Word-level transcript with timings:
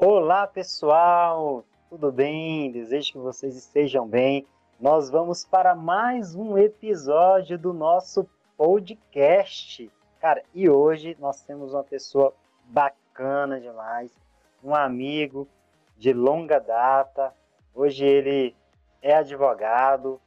Olá 0.00 0.46
pessoal, 0.46 1.64
tudo 1.90 2.12
bem? 2.12 2.70
Desejo 2.70 3.14
que 3.14 3.18
vocês 3.18 3.56
estejam 3.56 4.06
bem. 4.06 4.46
Nós 4.78 5.10
vamos 5.10 5.44
para 5.44 5.74
mais 5.74 6.36
um 6.36 6.56
episódio 6.56 7.58
do 7.58 7.72
nosso 7.72 8.24
podcast. 8.56 9.90
Cara, 10.20 10.44
e 10.54 10.70
hoje 10.70 11.16
nós 11.18 11.42
temos 11.42 11.74
uma 11.74 11.82
pessoa 11.82 12.32
bacana 12.66 13.60
demais, 13.60 14.16
um 14.62 14.72
amigo 14.72 15.48
de 15.96 16.12
longa 16.12 16.60
data. 16.60 17.34
Hoje 17.74 18.06
ele 18.06 18.54
é 19.02 19.16
advogado, 19.16 20.20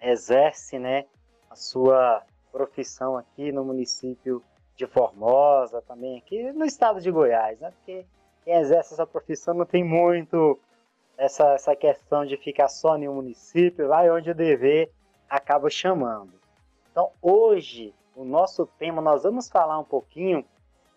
exerce, 0.00 0.78
né, 0.78 1.04
a 1.50 1.54
sua 1.54 2.22
profissão 2.50 3.18
aqui 3.18 3.52
no 3.52 3.62
município 3.62 4.42
de 4.74 4.86
Formosa, 4.86 5.82
também 5.82 6.16
aqui 6.16 6.50
no 6.52 6.64
estado 6.64 6.98
de 6.98 7.10
Goiás, 7.10 7.60
né? 7.60 7.70
Porque 7.72 8.06
quem 8.46 8.54
exerce 8.54 8.94
essa 8.94 9.04
profissão 9.04 9.54
não 9.54 9.66
tem 9.66 9.82
muito 9.82 10.56
essa, 11.18 11.54
essa 11.54 11.74
questão 11.74 12.24
de 12.24 12.36
ficar 12.36 12.68
só 12.68 12.96
em 12.96 13.08
um 13.08 13.14
município, 13.14 13.88
vai 13.88 14.08
onde 14.08 14.30
o 14.30 14.34
dever 14.34 14.92
acaba 15.28 15.68
chamando. 15.68 16.32
Então, 16.92 17.10
hoje, 17.20 17.92
o 18.14 18.24
nosso 18.24 18.64
tema, 18.78 19.02
nós 19.02 19.24
vamos 19.24 19.48
falar 19.48 19.80
um 19.80 19.84
pouquinho 19.84 20.44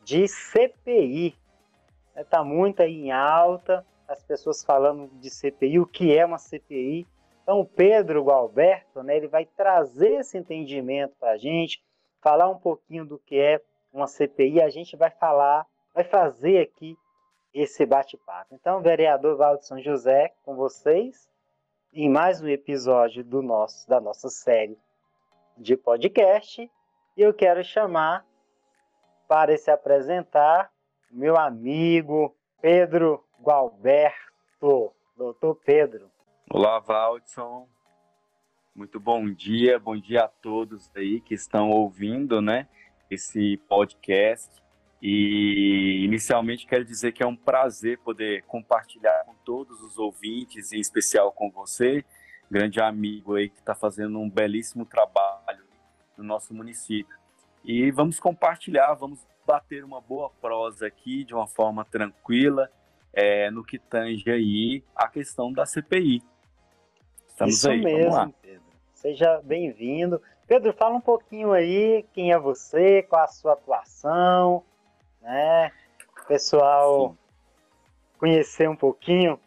de 0.03 0.27
CPI. 0.27 1.35
Está 2.15 2.43
né, 2.43 2.49
muito 2.49 2.83
aí 2.83 3.05
em 3.05 3.11
alta, 3.11 3.83
as 4.07 4.21
pessoas 4.21 4.63
falando 4.63 5.09
de 5.19 5.31
CPI, 5.31 5.79
o 5.79 5.87
que 5.87 6.15
é 6.15 6.23
uma 6.23 6.37
CPI. 6.37 7.07
Então, 7.41 7.61
o 7.61 7.65
Pedro 7.65 8.23
Gualberto, 8.25 9.01
né, 9.01 9.17
ele 9.17 9.27
vai 9.27 9.47
trazer 9.47 10.19
esse 10.19 10.37
entendimento 10.37 11.15
para 11.19 11.31
a 11.31 11.37
gente, 11.37 11.81
falar 12.21 12.47
um 12.47 12.59
pouquinho 12.59 13.07
do 13.07 13.17
que 13.17 13.39
é 13.39 13.59
uma 13.91 14.05
CPI, 14.05 14.61
a 14.61 14.69
gente 14.69 14.95
vai 14.95 15.09
falar, 15.09 15.65
vai 15.95 16.03
fazer 16.03 16.59
aqui 16.59 16.95
esse 17.53 17.85
bate-papo. 17.85 18.53
Então, 18.53 18.81
vereador 18.81 19.37
Valdo 19.37 19.63
São 19.63 19.81
José, 19.81 20.33
com 20.43 20.55
vocês, 20.55 21.29
em 21.93 22.09
mais 22.09 22.41
um 22.41 22.47
episódio 22.47 23.23
do 23.23 23.41
nosso, 23.41 23.87
da 23.87 23.99
nossa 23.99 24.29
série 24.29 24.77
de 25.57 25.75
podcast. 25.75 26.69
E 27.17 27.21
eu 27.21 27.33
quero 27.33 27.63
chamar 27.63 28.25
para 29.27 29.57
se 29.57 29.71
apresentar 29.71 30.71
meu 31.11 31.37
amigo 31.37 32.35
Pedro 32.61 33.23
Gualberto. 33.41 34.93
Doutor 35.17 35.55
Pedro. 35.65 36.09
Olá, 36.49 36.79
Valdson. 36.79 37.67
Muito 38.73 38.99
bom 38.99 39.29
dia, 39.29 39.77
bom 39.77 39.97
dia 39.97 40.23
a 40.23 40.27
todos 40.27 40.89
aí 40.95 41.19
que 41.19 41.33
estão 41.33 41.69
ouvindo, 41.69 42.41
né, 42.41 42.69
esse 43.09 43.57
podcast. 43.67 44.63
E 45.01 46.03
inicialmente 46.03 46.67
quero 46.67 46.83
dizer 46.83 47.13
que 47.13 47.23
é 47.23 47.27
um 47.27 47.35
prazer 47.35 47.99
poder 47.99 48.43
compartilhar 48.43 49.23
com 49.25 49.33
todos 49.45 49.81
os 49.81 49.97
ouvintes, 49.97 50.73
em 50.73 50.79
especial 50.79 51.31
com 51.31 51.49
você, 51.49 52.03
grande 52.51 52.81
amigo 52.81 53.35
aí 53.35 53.49
que 53.49 53.59
está 53.59 53.73
fazendo 53.73 54.19
um 54.19 54.29
belíssimo 54.29 54.85
trabalho 54.85 55.63
no 56.17 56.23
nosso 56.23 56.53
município. 56.53 57.17
E 57.63 57.91
vamos 57.91 58.19
compartilhar, 58.19 58.93
vamos 58.93 59.25
bater 59.45 59.83
uma 59.83 60.01
boa 60.01 60.29
prosa 60.41 60.87
aqui 60.87 61.23
de 61.23 61.33
uma 61.33 61.47
forma 61.47 61.85
tranquila 61.85 62.69
é, 63.13 63.49
no 63.49 63.63
que 63.63 63.79
tange 63.79 64.29
aí 64.29 64.83
a 64.95 65.07
questão 65.07 65.51
da 65.51 65.65
CPI. 65.65 66.21
Estamos 67.27 67.55
Isso 67.55 67.69
aí, 67.69 67.81
mesmo, 67.81 68.33
Pedro. 68.41 68.63
Seja 68.93 69.41
bem-vindo. 69.41 70.21
Pedro, 70.45 70.73
fala 70.73 70.95
um 70.95 71.01
pouquinho 71.01 71.53
aí 71.53 72.05
quem 72.13 72.31
é 72.31 72.39
você, 72.39 73.03
qual 73.03 73.23
a 73.23 73.27
sua 73.27 73.53
atuação, 73.53 74.63
né? 75.21 75.71
Pessoal, 76.27 77.11
Sim. 77.11 77.17
conhecer 78.19 78.69
um 78.69 78.75
pouquinho. 78.75 79.39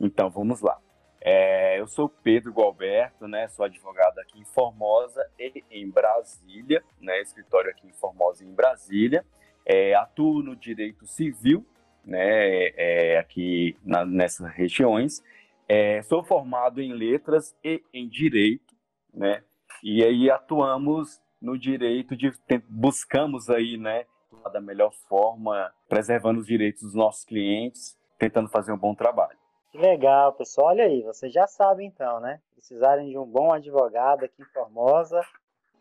Então, 0.00 0.28
vamos 0.30 0.60
lá. 0.60 0.78
É, 1.20 1.80
eu 1.80 1.86
sou 1.86 2.08
Pedro 2.08 2.52
Gualberto, 2.52 3.26
né? 3.26 3.48
Sou 3.48 3.64
advogado 3.64 4.18
aqui 4.18 4.38
em 4.38 4.44
Formosa 4.44 5.26
e 5.38 5.64
em 5.70 5.88
Brasília, 5.88 6.84
né? 7.00 7.20
Escritório 7.22 7.70
aqui 7.70 7.86
em 7.86 7.92
Formosa 7.92 8.44
e 8.44 8.46
em 8.46 8.52
Brasília. 8.52 9.24
É, 9.64 9.94
atuo 9.94 10.42
no 10.42 10.54
direito 10.54 11.06
civil, 11.06 11.64
né? 12.04 12.68
É, 12.76 13.18
aqui 13.18 13.74
na, 13.82 14.04
nessas 14.04 14.52
regiões. 14.52 15.22
É, 15.66 16.02
sou 16.02 16.22
formado 16.22 16.82
em 16.82 16.92
letras 16.92 17.56
e 17.64 17.82
em 17.92 18.06
direito, 18.06 18.74
né? 19.12 19.42
E 19.82 20.04
aí 20.04 20.30
atuamos 20.30 21.22
no 21.40 21.58
direito 21.58 22.14
de 22.14 22.32
buscamos 22.68 23.48
aí, 23.48 23.78
né? 23.78 24.04
Da 24.50 24.60
melhor 24.60 24.92
forma, 25.08 25.72
preservando 25.88 26.40
os 26.40 26.46
direitos 26.46 26.82
dos 26.82 26.94
nossos 26.94 27.24
clientes, 27.24 27.96
tentando 28.18 28.48
fazer 28.48 28.72
um 28.72 28.78
bom 28.78 28.94
trabalho. 28.94 29.38
Que 29.70 29.78
legal, 29.78 30.32
pessoal. 30.32 30.68
Olha 30.68 30.84
aí, 30.84 31.02
vocês 31.02 31.32
já 31.32 31.46
sabem 31.46 31.88
então, 31.88 32.20
né? 32.20 32.40
Precisarem 32.54 33.10
de 33.10 33.18
um 33.18 33.26
bom 33.26 33.52
advogado 33.52 34.24
aqui 34.24 34.42
em 34.42 34.46
Formosa, 34.46 35.20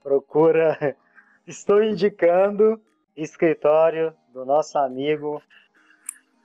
procura. 0.02 0.96
Estou 1.46 1.84
indicando 1.84 2.82
escritório 3.16 4.16
do 4.34 4.46
nosso 4.46 4.78
amigo 4.78 5.42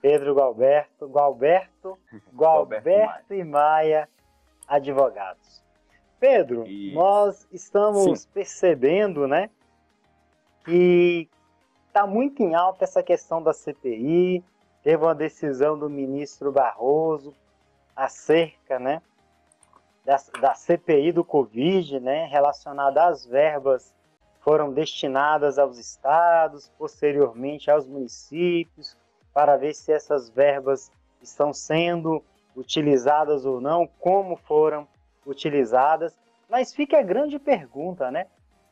Pedro 0.01 0.35
Gualberto, 0.35 1.07
Gualberto, 1.07 1.97
Gualberto 2.33 3.33
e 3.33 3.43
Maia 3.43 4.07
Advogados. 4.67 5.63
Pedro, 6.19 6.67
Isso. 6.67 6.95
nós 6.95 7.47
estamos 7.51 8.21
Sim. 8.21 8.29
percebendo, 8.33 9.27
né, 9.27 9.49
que 10.65 11.29
Está 11.89 12.07
muito 12.07 12.41
em 12.41 12.55
alta 12.55 12.85
essa 12.85 13.03
questão 13.03 13.43
da 13.43 13.51
CPI. 13.51 14.43
Teve 14.81 15.03
uma 15.03 15.13
decisão 15.13 15.77
do 15.77 15.89
ministro 15.89 16.51
Barroso 16.51 17.35
acerca 17.95 18.79
né, 18.79 19.01
da, 20.05 20.15
da 20.39 20.53
CPI 20.53 21.11
do 21.11 21.25
Covid, 21.25 21.99
né, 21.99 22.25
relacionada 22.27 23.05
às 23.05 23.25
verbas 23.25 23.93
foram 24.39 24.71
destinadas 24.71 25.59
aos 25.59 25.77
estados, 25.77 26.71
posteriormente 26.77 27.69
aos 27.69 27.85
municípios, 27.85 28.95
para 29.33 29.57
ver 29.57 29.73
se 29.73 29.91
essas 29.91 30.29
verbas 30.29 30.91
estão 31.21 31.53
sendo 31.53 32.23
utilizadas 32.55 33.45
ou 33.45 33.59
não, 33.59 33.85
como 33.99 34.37
foram 34.37 34.87
utilizadas. 35.25 36.17
Mas 36.49 36.73
fica 36.73 36.99
a 36.99 37.03
grande 37.03 37.37
pergunta, 37.37 38.09
né? 38.09 38.27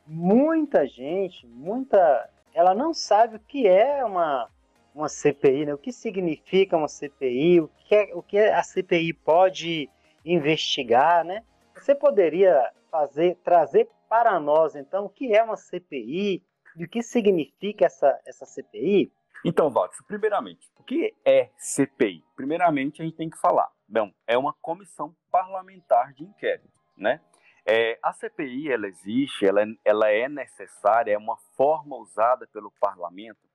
Muita 0.06 0.86
gente, 0.86 1.46
muita 1.46 2.28
ela 2.58 2.74
não 2.74 2.92
sabe 2.92 3.36
o 3.36 3.40
que 3.40 3.68
é 3.68 4.04
uma, 4.04 4.50
uma 4.92 5.08
CPI, 5.08 5.66
né? 5.66 5.74
o 5.74 5.78
que 5.78 5.92
significa 5.92 6.76
uma 6.76 6.88
CPI, 6.88 7.60
o 7.60 7.68
que, 7.68 7.94
é, 7.94 8.10
o 8.12 8.20
que 8.20 8.36
a 8.36 8.60
CPI 8.64 9.12
pode 9.12 9.88
investigar, 10.24 11.24
né? 11.24 11.44
Você 11.76 11.94
poderia 11.94 12.68
fazer, 12.90 13.36
trazer 13.44 13.88
para 14.08 14.40
nós, 14.40 14.74
então, 14.74 15.04
o 15.04 15.08
que 15.08 15.32
é 15.32 15.40
uma 15.40 15.56
CPI 15.56 16.42
e 16.76 16.84
o 16.84 16.88
que 16.88 17.00
significa 17.00 17.86
essa, 17.86 18.20
essa 18.26 18.44
CPI? 18.44 19.12
Então, 19.44 19.70
Watson, 19.70 20.02
primeiramente, 20.08 20.68
o 20.80 20.82
que 20.82 21.14
é 21.24 21.50
CPI? 21.56 22.24
Primeiramente, 22.34 23.00
a 23.00 23.04
gente 23.04 23.16
tem 23.16 23.30
que 23.30 23.38
falar. 23.38 23.70
Bom, 23.88 24.10
é 24.26 24.36
uma 24.36 24.52
comissão 24.60 25.14
parlamentar 25.30 26.12
de 26.12 26.24
inquérito, 26.24 26.68
né? 26.96 27.20
É, 27.70 27.98
a 28.02 28.14
CPI 28.14 28.72
ela 28.72 28.86
existe, 28.86 29.44
ela, 29.44 29.60
ela 29.84 30.08
é 30.08 30.26
necessária, 30.26 31.12
é 31.12 31.18
uma 31.18 31.36
forma 31.54 31.96
usada 31.96 32.46
pelo 32.46 32.72
parlamento 32.80 33.46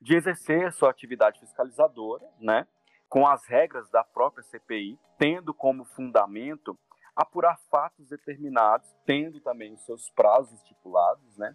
de 0.00 0.16
exercer 0.16 0.72
sua 0.72 0.88
atividade 0.88 1.38
fiscalizadora, 1.38 2.24
né, 2.40 2.66
com 3.10 3.26
as 3.26 3.44
regras 3.46 3.86
da 3.90 4.02
própria 4.02 4.42
CPI, 4.42 4.98
tendo 5.18 5.52
como 5.52 5.84
fundamento 5.84 6.78
apurar 7.14 7.58
fatos 7.70 8.08
determinados, 8.08 8.88
tendo 9.04 9.38
também 9.38 9.74
os 9.74 9.84
seus 9.84 10.08
prazos 10.10 10.54
estipulados, 10.54 11.36
né? 11.36 11.54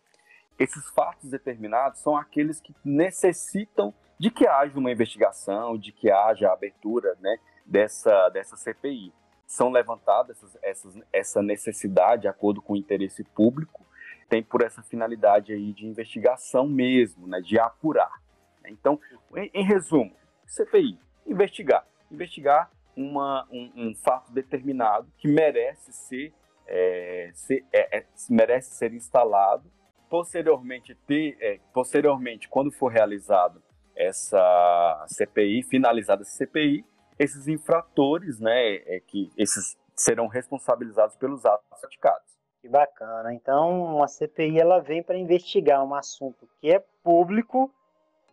Esses 0.59 0.87
fatos 0.91 1.31
determinados 1.31 1.99
são 2.01 2.15
aqueles 2.15 2.61
que 2.61 2.75
necessitam 2.85 3.91
de 4.19 4.29
que 4.29 4.45
haja 4.45 4.77
uma 4.77 4.91
investigação, 4.91 5.79
de 5.79 5.91
que 5.91 6.11
haja 6.11 6.49
a 6.49 6.53
abertura, 6.53 7.17
né, 7.19 7.37
dessa 7.65 8.29
dessa 8.29 8.55
CPI 8.55 9.11
são 9.53 9.69
levantadas 9.69 10.35
essas, 10.37 10.57
essas, 10.63 10.99
essa 11.13 11.41
necessidade, 11.43 12.23
de 12.23 12.27
acordo 12.27 12.59
com 12.59 12.73
o 12.73 12.75
interesse 12.75 13.23
público, 13.23 13.85
tem 14.27 14.41
por 14.41 14.63
essa 14.63 14.81
finalidade 14.81 15.53
aí 15.53 15.71
de 15.73 15.85
investigação 15.85 16.67
mesmo, 16.67 17.27
né, 17.27 17.39
de 17.39 17.59
apurar. 17.59 18.19
Então, 18.65 18.99
em, 19.35 19.51
em 19.53 19.63
resumo, 19.63 20.11
CPI, 20.47 20.97
investigar. 21.27 21.85
Investigar 22.11 22.71
uma, 22.95 23.47
um, 23.51 23.71
um, 23.75 23.95
fato 23.95 24.31
determinado 24.31 25.07
que 25.19 25.27
merece 25.27 25.93
ser, 25.93 26.33
é, 26.65 27.29
ser 27.35 27.63
é, 27.71 27.99
é, 27.99 28.05
merece 28.31 28.75
ser 28.75 28.91
instalado. 28.91 29.71
Posteriormente, 30.09 30.95
ter, 31.05 31.37
é, 31.39 31.59
posteriormente, 31.71 32.49
quando 32.49 32.71
for 32.71 32.91
realizado 32.91 33.61
essa 33.95 35.05
CPI, 35.09 35.61
finalizada 35.61 36.23
essa 36.23 36.37
CPI, 36.37 36.83
esses 37.17 37.47
infratores, 37.47 38.39
né, 38.39 38.75
é 38.85 38.99
que 38.99 39.31
esses 39.37 39.77
serão 39.95 40.27
responsabilizados 40.27 41.15
pelos 41.15 41.45
atos 41.45 41.67
praticados. 41.79 42.33
Que 42.61 42.69
bacana. 42.69 43.33
Então, 43.33 43.95
uma 43.95 44.07
CPI 44.07 44.59
ela 44.59 44.79
vem 44.79 45.03
para 45.03 45.17
investigar 45.17 45.83
um 45.83 45.93
assunto 45.93 46.47
que 46.59 46.71
é 46.71 46.79
público, 47.03 47.71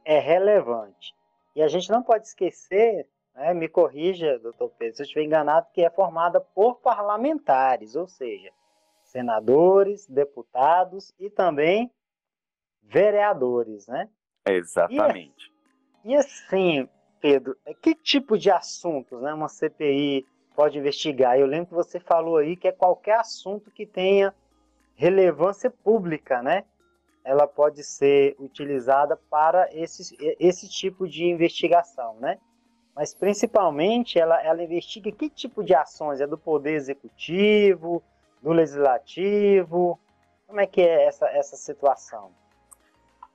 é 0.05 0.19
relevante. 0.19 1.15
E 1.55 1.61
E 1.61 1.63
a 1.63 1.69
gente 1.69 1.91
não 1.91 2.03
pode 2.03 2.27
esquecer, 2.27 3.09
né, 3.35 3.53
me 3.53 3.69
corrija, 3.69 4.39
doutor 4.39 4.71
Pedro, 4.79 4.97
se 4.97 5.03
eu 5.03 5.05
estiver 5.05 5.25
enganado, 5.25 5.67
que 5.73 5.85
é 5.85 5.91
formada 5.91 6.41
por 6.41 6.77
parlamentares, 6.77 7.97
ou 7.97 8.07
seja, 8.07 8.51
senadores, 9.03 10.07
deputados 10.07 11.13
e 11.19 11.29
também 11.29 11.91
vereadores, 12.83 13.87
né? 13.87 14.09
Exatamente. 14.47 15.53
E, 16.05 16.13
e 16.13 16.17
assim, 16.17 16.89
Pedro, 17.21 17.57
que 17.83 17.95
tipo 17.95 18.39
de 18.39 18.51
assuntos 18.51 19.21
né, 19.21 19.33
uma 19.35 19.49
CPI 19.49 20.27
pode 20.55 20.79
investigar? 20.79 21.39
Eu 21.39 21.47
lembro 21.47 21.67
que 21.67 21.75
você 21.75 22.01
falou 22.01 22.39
aí 22.39 22.57
que 22.57 22.69
é 22.69 22.73
qualquer 22.73 23.19
assunto 23.19 23.71
que 23.71 23.87
tenha 23.87 24.35
relevância 24.95 25.71
pública, 25.71 26.43
né? 26.43 26.65
Ela 27.25 27.47
pode 27.47 27.85
ser 27.85 28.35
utilizada 28.39 29.17
para 29.17 29.69
esse, 29.73 30.17
esse 30.39 30.69
tipo 30.69 31.07
de 31.07 31.25
investigação, 31.25 32.17
né? 32.19 32.39
Mas 32.95 33.15
principalmente 33.15 34.19
ela, 34.19 34.43
ela 34.43 34.63
investiga 34.63 35.13
que 35.13 35.31
tipo 35.31 35.63
de 35.63 35.75
ações? 35.75 36.21
É 36.21 36.27
do 36.27 36.37
Poder 36.37 36.75
Executivo, 36.75 38.03
do 38.43 38.53
Legislativo? 38.53 39.99
Como 40.47 40.61
é 40.61 40.67
que 40.67 40.81
é 40.81 41.07
essa, 41.07 41.27
essa 41.29 41.57
situação? 41.57 42.31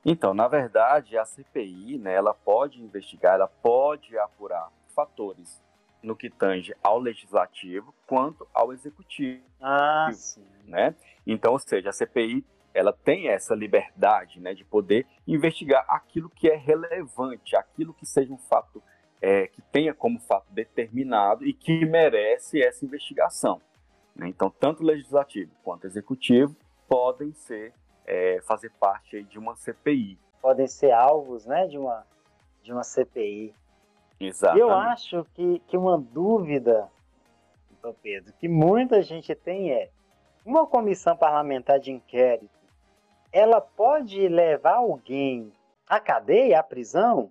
Então, 0.08 0.32
na 0.32 0.46
verdade, 0.46 1.18
a 1.18 1.24
CPI, 1.24 1.98
né, 1.98 2.14
ela 2.14 2.32
pode 2.32 2.80
investigar, 2.80 3.34
ela 3.34 3.48
pode 3.48 4.16
apurar 4.16 4.70
fatores 4.94 5.60
no 6.00 6.14
que 6.14 6.30
tange 6.30 6.72
ao 6.80 7.00
legislativo 7.00 7.92
quanto 8.06 8.46
ao 8.54 8.72
executivo. 8.72 9.42
Ah, 9.60 10.08
sim. 10.12 10.46
Né? 10.64 10.94
Então, 11.26 11.54
ou 11.54 11.58
seja, 11.58 11.90
a 11.90 11.92
CPI 11.92 12.44
ela 12.72 12.92
tem 12.92 13.30
essa 13.30 13.52
liberdade 13.52 14.38
né, 14.38 14.54
de 14.54 14.64
poder 14.64 15.04
investigar 15.26 15.84
aquilo 15.88 16.30
que 16.30 16.48
é 16.48 16.54
relevante, 16.54 17.56
aquilo 17.56 17.92
que 17.92 18.06
seja 18.06 18.32
um 18.32 18.38
fato 18.38 18.80
é, 19.20 19.48
que 19.48 19.60
tenha 19.60 19.92
como 19.92 20.20
fato 20.20 20.46
determinado 20.52 21.44
e 21.44 21.52
que 21.52 21.84
merece 21.84 22.62
essa 22.62 22.84
investigação. 22.84 23.60
Né? 24.14 24.28
Então, 24.28 24.48
tanto 24.50 24.84
o 24.84 24.86
legislativo 24.86 25.50
quanto 25.64 25.82
o 25.82 25.86
executivo 25.88 26.54
podem 26.86 27.32
ser 27.32 27.74
é, 28.06 28.40
fazer 28.42 28.70
parte 28.78 29.22
de 29.24 29.38
uma 29.38 29.56
CPI. 29.56 30.18
Podem 30.40 30.66
ser 30.66 30.92
alvos 30.92 31.44
né, 31.44 31.66
de, 31.66 31.76
uma, 31.76 32.06
de 32.62 32.72
uma 32.72 32.84
CPI. 32.84 33.54
Exatamente. 34.18 34.60
Eu 34.60 34.70
acho 34.70 35.24
que, 35.34 35.58
que 35.66 35.76
uma 35.76 35.98
dúvida, 35.98 36.88
Pedro, 38.02 38.32
que 38.38 38.48
muita 38.48 39.02
gente 39.02 39.34
tem 39.34 39.72
é: 39.72 39.90
uma 40.44 40.66
comissão 40.66 41.16
parlamentar 41.16 41.78
de 41.78 41.90
inquérito, 41.90 42.56
ela 43.32 43.60
pode 43.60 44.28
levar 44.28 44.76
alguém 44.76 45.52
à 45.86 46.00
cadeia, 46.00 46.60
à 46.60 46.62
prisão? 46.62 47.30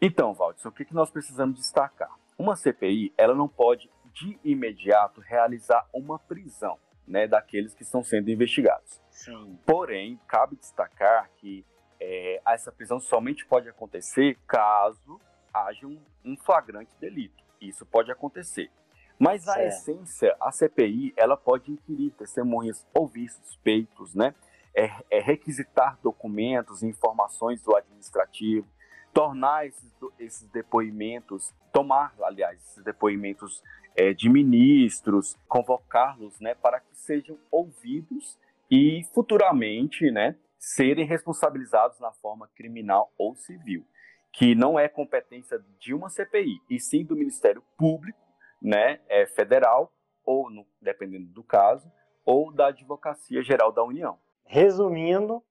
Então, 0.00 0.32
Valdson, 0.32 0.68
o 0.68 0.72
que, 0.72 0.84
que 0.84 0.94
nós 0.94 1.10
precisamos 1.10 1.58
destacar? 1.58 2.14
Uma 2.38 2.54
CPI, 2.54 3.12
ela 3.18 3.34
não 3.34 3.48
pode 3.48 3.90
de 4.12 4.38
imediato 4.44 5.20
realizar 5.20 5.86
uma 5.92 6.18
prisão 6.18 6.78
né, 7.06 7.26
daqueles 7.26 7.74
que 7.74 7.82
estão 7.82 8.02
sendo 8.02 8.30
investigados. 8.30 9.00
Sim. 9.18 9.58
Porém, 9.66 10.18
cabe 10.28 10.54
destacar 10.56 11.28
que 11.38 11.64
é, 12.00 12.40
essa 12.46 12.70
prisão 12.70 13.00
somente 13.00 13.44
pode 13.44 13.68
acontecer 13.68 14.38
caso 14.46 15.20
haja 15.52 15.86
um, 15.86 16.00
um 16.24 16.36
flagrante 16.36 16.94
delito. 17.00 17.42
Isso 17.60 17.84
pode 17.84 18.12
acontecer. 18.12 18.70
Mas 19.18 19.42
certo. 19.42 19.60
essência, 19.60 20.36
a 20.40 20.52
CPI, 20.52 21.12
ela 21.16 21.36
pode 21.36 21.72
inquirir 21.72 22.12
testemunhas, 22.12 22.86
ouvir 22.94 23.28
suspeitos, 23.28 24.14
né? 24.14 24.34
É, 24.72 24.88
é 25.10 25.20
requisitar 25.20 25.98
documentos, 26.00 26.84
informações 26.84 27.60
do 27.62 27.74
administrativo, 27.74 28.68
tornar 29.12 29.66
esses, 29.66 29.92
esses 30.20 30.48
depoimentos, 30.50 31.52
tomar, 31.72 32.14
aliás, 32.22 32.60
esses 32.62 32.84
depoimentos 32.84 33.64
é, 33.96 34.14
de 34.14 34.28
ministros, 34.28 35.36
convocá-los 35.48 36.38
né, 36.38 36.54
para 36.54 36.78
que 36.78 36.96
sejam 36.96 37.36
ouvidos 37.50 38.38
e 38.70 39.02
futuramente 39.14 40.10
né, 40.10 40.36
serem 40.58 41.06
responsabilizados 41.06 41.98
na 42.00 42.12
forma 42.12 42.48
criminal 42.54 43.12
ou 43.16 43.34
civil, 43.36 43.84
que 44.32 44.54
não 44.54 44.78
é 44.78 44.88
competência 44.88 45.58
de 45.78 45.94
uma 45.94 46.08
CPI, 46.08 46.60
e 46.68 46.78
sim 46.78 47.04
do 47.04 47.16
Ministério 47.16 47.62
Público 47.76 48.18
né, 48.60 49.00
é, 49.08 49.26
Federal, 49.26 49.92
ou, 50.24 50.50
no, 50.50 50.66
dependendo 50.80 51.26
do 51.28 51.42
caso, 51.42 51.90
ou 52.24 52.52
da 52.52 52.66
Advocacia 52.66 53.42
Geral 53.42 53.72
da 53.72 53.82
União. 53.82 54.18
Resumindo, 54.44 55.42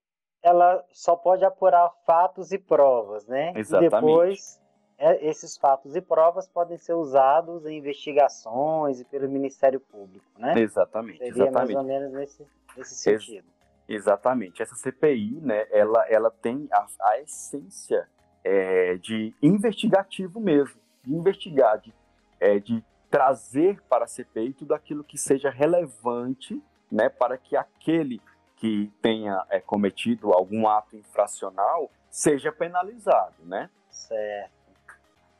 ela 0.44 0.84
só 0.92 1.16
pode 1.16 1.44
apurar 1.44 1.92
fatos 2.06 2.52
e 2.52 2.60
provas, 2.60 3.25
né? 3.25 3.54
Exatamente. 3.56 3.94
E 3.94 4.00
depois 4.00 4.62
é, 4.98 5.28
esses 5.28 5.58
fatos 5.58 5.96
e 5.96 6.02
provas 6.02 6.48
podem 6.48 6.78
ser 6.78 6.94
usados 6.94 7.66
em 7.66 7.78
investigações 7.78 9.00
e 9.00 9.06
pelo 9.06 9.28
Ministério 9.30 9.80
Público, 9.80 10.25
né? 10.38 10.54
Exatamente. 10.58 11.19
Seria 11.19 11.31
exatamente. 11.31 11.74
mais 11.74 11.75
ou 11.75 11.84
menos 11.84 12.14
nesse, 12.14 12.48
nesse 12.78 12.96
sentido. 12.96 13.46
Ex 13.48 13.58
exatamente. 13.88 14.62
Essa 14.62 14.76
CPI, 14.76 15.40
né, 15.42 15.66
ela, 15.72 16.06
ela 16.10 16.30
tem 16.30 16.68
a, 16.72 16.86
a 17.02 17.20
essência 17.20 18.08
é, 18.44 18.98
de 18.98 19.34
investigativo 19.42 20.40
mesmo, 20.40 20.80
de 21.04 21.14
investigar, 21.14 21.80
de, 21.80 21.94
é, 22.40 22.60
de 22.60 22.84
trazer 23.10 23.82
para 23.90 24.06
a 24.06 24.08
CPI 24.08 24.54
tudo 24.54 24.74
aquilo 24.74 25.04
que 25.04 25.18
seja 25.18 25.50
relevante, 25.50 26.62
né, 26.92 27.10
para 27.10 27.38
que 27.38 27.56
aquele 27.56 28.22
que 28.58 28.92
tenha 29.02 29.46
é, 29.50 29.60
cometido 29.60 30.34
algum 30.34 30.68
ato 30.68 30.96
infracional 30.96 31.92
seja 32.10 32.52
penalizado, 32.52 33.36
né? 33.44 33.70
Certo. 33.90 34.52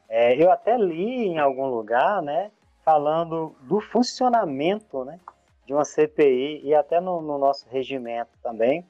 É, 0.08 0.42
eu 0.42 0.50
até 0.50 0.76
li 0.76 1.26
em 1.26 1.38
algum 1.38 1.66
lugar, 1.66 2.22
né, 2.22 2.50
falando 2.84 3.54
do 3.62 3.80
funcionamento, 3.80 5.04
né, 5.04 5.20
de 5.68 5.74
uma 5.74 5.84
CPI 5.84 6.62
e 6.64 6.74
até 6.74 6.98
no, 6.98 7.20
no 7.20 7.36
nosso 7.36 7.68
regimento 7.68 8.30
também, 8.42 8.88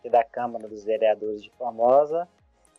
que 0.00 0.08
da 0.08 0.22
Câmara 0.22 0.68
dos 0.68 0.84
Vereadores 0.84 1.42
de 1.42 1.50
Formosa 1.58 2.28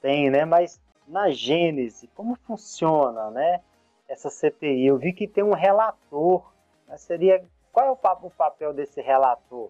tem, 0.01 0.30
né, 0.30 0.45
mas 0.45 0.81
na 1.06 1.30
gênese, 1.30 2.07
como 2.15 2.38
funciona, 2.48 3.30
né, 3.30 3.62
essa 4.07 4.30
CPI? 4.30 4.86
Eu 4.86 4.98
vi 4.98 5.12
que 5.12 5.27
tem 5.27 5.44
um 5.44 5.53
relator, 5.53 6.50
né, 6.88 6.95
seria 6.95 7.44
qual 7.74 7.88
é 7.88 7.92
o, 7.92 8.27
o 8.27 8.31
papel 8.31 8.74
desse 8.74 9.01
relator, 9.01 9.69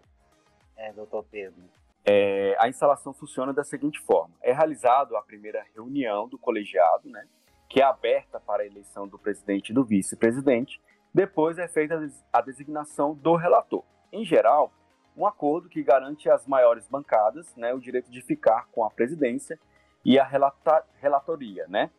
é, 0.77 0.93
doutor 0.93 1.25
Pedro? 1.31 1.63
É, 2.05 2.55
a 2.59 2.69
instalação 2.69 3.11
funciona 3.13 3.51
da 3.51 3.63
seguinte 3.63 3.99
forma: 4.01 4.35
é 4.43 4.53
realizado 4.53 5.17
a 5.17 5.23
primeira 5.23 5.65
reunião 5.73 6.27
do 6.27 6.37
colegiado, 6.37 7.09
né? 7.09 7.27
que 7.67 7.81
é 7.81 7.83
aberta 7.83 8.39
para 8.39 8.61
a 8.61 8.65
eleição 8.65 9.07
do 9.07 9.17
presidente 9.17 9.69
e 9.69 9.73
do 9.73 9.83
vice-presidente. 9.83 10.79
Depois 11.13 11.58
é 11.58 11.68
feita 11.68 12.00
a 12.32 12.41
designação 12.41 13.13
do 13.13 13.36
relator. 13.36 13.84
Em 14.12 14.24
geral, 14.24 14.72
um 15.15 15.25
acordo 15.25 15.68
que 15.70 15.84
garante 15.84 16.30
às 16.30 16.48
maiores 16.48 16.88
bancadas 16.88 17.53
né, 17.56 17.74
o 17.74 17.80
direito 17.80 18.10
de 18.10 18.22
ficar 18.22 18.68
com 18.72 18.84
a 18.84 18.89
presidência 18.89 19.60
e 20.06 20.18
a 20.18 20.24
relata 20.24 20.86
relatoria. 21.01 21.65
Né? 21.68 21.91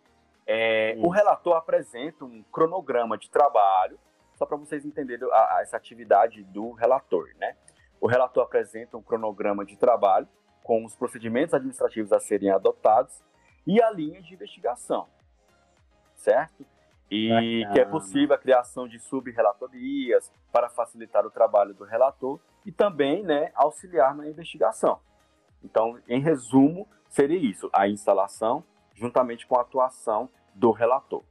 É, 0.46 0.94
o 0.98 1.08
relator 1.08 1.56
apresenta 1.56 2.24
um 2.24 2.42
cronograma 2.50 3.18
de 3.18 3.30
trabalho, 3.30 3.98
só 4.34 4.46
para 4.46 4.56
vocês 4.56 4.84
entenderem 4.84 5.28
a, 5.30 5.56
a, 5.56 5.62
essa 5.62 5.76
atividade 5.76 6.42
do 6.44 6.72
relator. 6.72 7.28
Né? 7.38 7.54
O 8.00 8.06
relator 8.06 8.42
apresenta 8.42 8.96
um 8.96 9.02
cronograma 9.02 9.64
de 9.64 9.76
trabalho 9.76 10.28
com 10.62 10.84
os 10.84 10.96
procedimentos 10.96 11.54
administrativos 11.54 12.12
a 12.12 12.20
serem 12.20 12.50
adotados 12.50 13.22
e 13.66 13.82
a 13.82 13.90
linha 13.90 14.22
de 14.22 14.34
investigação 14.34 15.06
certo? 16.22 16.64
E 17.14 17.28
Bacana. 17.28 17.74
que 17.74 17.80
é 17.80 17.84
possível 17.84 18.34
a 18.34 18.38
criação 18.38 18.88
de 18.88 18.98
sub-relatorias 18.98 20.32
para 20.50 20.70
facilitar 20.70 21.26
o 21.26 21.30
trabalho 21.30 21.74
do 21.74 21.84
relator 21.84 22.40
e 22.64 22.72
também 22.72 23.22
né, 23.22 23.52
auxiliar 23.54 24.14
na 24.14 24.26
investigação. 24.26 24.98
Então, 25.62 25.98
em 26.08 26.20
resumo, 26.20 26.88
seria 27.10 27.38
isso: 27.38 27.68
a 27.72 27.86
instalação 27.86 28.64
juntamente 28.94 29.46
com 29.46 29.58
a 29.58 29.60
atuação 29.60 30.28
do 30.54 30.70
relator. 30.70 31.22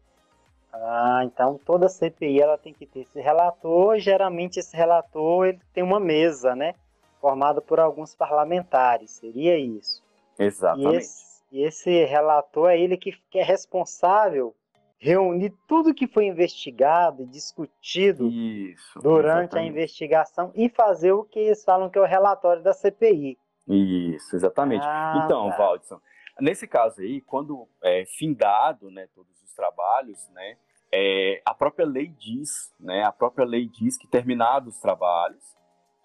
Ah, 0.74 1.22
então 1.26 1.60
toda 1.66 1.90
CPI 1.90 2.40
ela 2.42 2.58
tem 2.58 2.74
que 2.74 2.86
ter 2.86 3.02
esse 3.02 3.20
relator. 3.20 3.98
Geralmente 4.00 4.60
esse 4.60 4.76
relator 4.76 5.48
ele 5.48 5.62
tem 5.74 5.84
uma 5.84 6.00
mesa, 6.00 6.56
né, 6.56 6.76
formada 7.20 7.62
por 7.62 7.80
alguns 7.80 8.16
parlamentares. 8.16 9.12
Seria 9.12 9.58
isso. 9.58 10.04
Exatamente. 10.38 10.94
E 10.94 10.98
esse, 10.98 11.44
e 11.52 11.64
esse 11.64 12.06
relator 12.06 12.70
é 12.70 12.80
ele 12.80 12.98
que, 12.98 13.14
que 13.30 13.40
é 13.40 13.44
responsável 13.44 14.56
reunir 15.02 15.50
tudo 15.68 15.96
que 15.96 16.08
foi 16.08 16.28
investigado 16.28 17.24
e 17.24 17.26
discutido 17.26 18.28
Isso, 18.28 19.00
durante 19.00 19.56
exatamente. 19.56 19.58
a 19.58 19.72
investigação 19.72 20.52
e 20.54 20.70
fazer 20.70 21.12
o 21.12 21.24
que 21.24 21.40
eles 21.40 21.64
falam 21.64 21.90
que 21.90 21.98
é 21.98 22.02
o 22.02 22.06
relatório 22.06 22.62
da 22.62 22.72
CPI. 22.72 23.36
Isso, 23.68 24.36
exatamente. 24.36 24.86
Ah, 24.86 25.24
então, 25.26 25.50
tá. 25.50 25.58
Valdson, 25.58 26.00
nesse 26.40 26.68
caso 26.68 27.02
aí, 27.02 27.20
quando 27.22 27.68
é 27.82 28.06
findado 28.06 28.92
né, 28.92 29.08
todos 29.16 29.42
os 29.42 29.52
trabalhos, 29.56 30.30
né, 30.30 30.58
é, 30.94 31.42
a 31.46 31.54
própria 31.56 31.86
lei 31.86 32.08
diz, 32.08 32.72
né, 32.80 33.04
a 33.04 33.12
própria 33.12 33.46
lei 33.46 33.68
diz 33.68 33.98
que 33.98 34.08
terminados 34.08 34.76
os 34.76 34.82
trabalhos, 34.82 35.44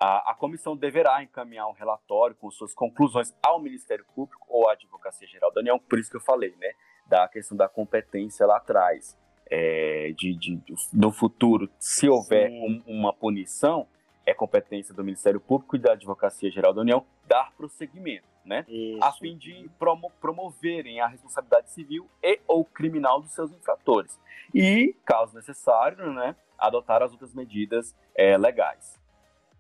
a, 0.01 0.31
a, 0.31 0.35
comissão 0.35 0.75
deverá 0.75 1.23
encaminhar 1.23 1.69
um 1.69 1.73
relatório 1.73 2.37
com 2.37 2.51
suas 2.51 2.73
conclusões 2.73 3.35
ao 3.45 3.61
Ministério 3.61 4.07
Público 4.15 4.47
ou 4.49 4.69
à 4.69 4.73
Advocacia 4.73 5.27
Geral 5.27 5.53
da 5.53 5.61
União, 5.61 5.79
por 5.79 5.99
isso 5.99 6.11
que 6.11 6.17
eu 6.17 6.23
falei, 6.23 6.55
né? 6.57 6.73
Da 7.09 7.29
questão 7.29 7.57
da 7.57 7.69
competência 7.69 8.47
lá 8.47 8.57
atrás. 8.57 9.17
É, 9.49 10.13
de, 10.17 10.35
de, 10.35 10.61
no 10.93 11.13
futuro, 11.13 11.71
se 11.79 12.09
houver 12.09 12.51
um, 12.51 12.83
uma 12.85 13.13
punição, 13.13 13.87
é 14.27 14.35
competência 14.35 14.93
do 14.93 15.05
Ministério 15.05 15.41
Público 15.41 15.77
e 15.77 15.79
da 15.79 15.93
Advocacia 15.93 16.51
Geral 16.51 16.75
da 16.75 16.81
União 16.81 17.07
dar 17.29 17.53
prosseguimento, 17.57 18.27
né? 18.45 18.65
Isso. 18.69 18.99
A 19.03 19.13
fim 19.13 19.37
de 19.37 19.71
promo 19.79 20.11
promoverem 20.21 21.01
a 21.01 21.07
responsabilidade 21.07 21.71
civil 21.71 22.09
e 22.23 22.41
ou 22.47 22.65
criminal 22.65 23.21
dos 23.21 23.33
seus 23.33 23.53
infratores. 23.53 24.19
E, 24.53 24.97
caso 25.05 25.35
necessário, 25.35 26.13
né, 26.13 26.35
adotar 26.59 27.03
as 27.03 27.13
outras 27.13 27.33
medidas 27.33 27.95
é, 28.15 28.37
legais. 28.37 28.99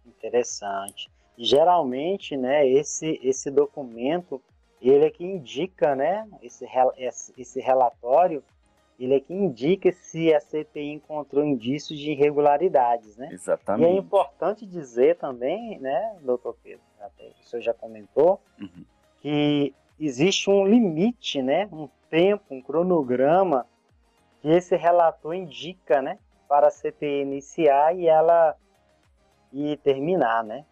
Interessante. 0.04 1.10
Geralmente, 1.38 2.36
né, 2.36 2.66
esse, 2.66 3.20
esse 3.22 3.50
documento, 3.50 4.42
ele 4.80 5.06
é 5.06 5.10
que 5.10 5.24
indica, 5.24 5.94
né, 5.94 6.28
esse, 6.42 6.66
esse 7.36 7.60
relatório, 7.60 8.42
ele 8.98 9.14
é 9.14 9.20
que 9.20 9.32
indica 9.32 9.92
se 9.92 10.32
a 10.34 10.40
CPI 10.40 10.92
encontrou 10.92 11.44
indícios 11.44 11.98
de 11.98 12.12
irregularidades, 12.12 13.16
né? 13.16 13.28
Exatamente. 13.30 13.90
E 13.90 13.94
é 13.94 13.98
importante 13.98 14.66
dizer 14.66 15.16
também, 15.16 15.78
né, 15.78 16.16
doutor 16.22 16.56
Pedro, 16.62 16.80
até 17.00 17.30
o 17.40 17.44
senhor 17.44 17.62
já 17.62 17.74
comentou, 17.74 18.40
uhum. 18.60 18.84
que 19.20 19.74
existe 20.00 20.48
um 20.48 20.66
limite, 20.66 21.42
né, 21.42 21.68
um 21.72 21.88
tempo, 22.08 22.44
um 22.50 22.62
cronograma 22.62 23.66
que 24.40 24.48
esse 24.48 24.76
relator 24.76 25.34
indica, 25.34 26.00
né, 26.00 26.18
para 26.48 26.68
a 26.68 26.70
CPI 26.70 27.22
iniciar 27.22 27.94
e 27.94 28.06
ela 28.06 28.56
e 29.52 29.76
terminar, 29.78 30.44
né? 30.44 30.64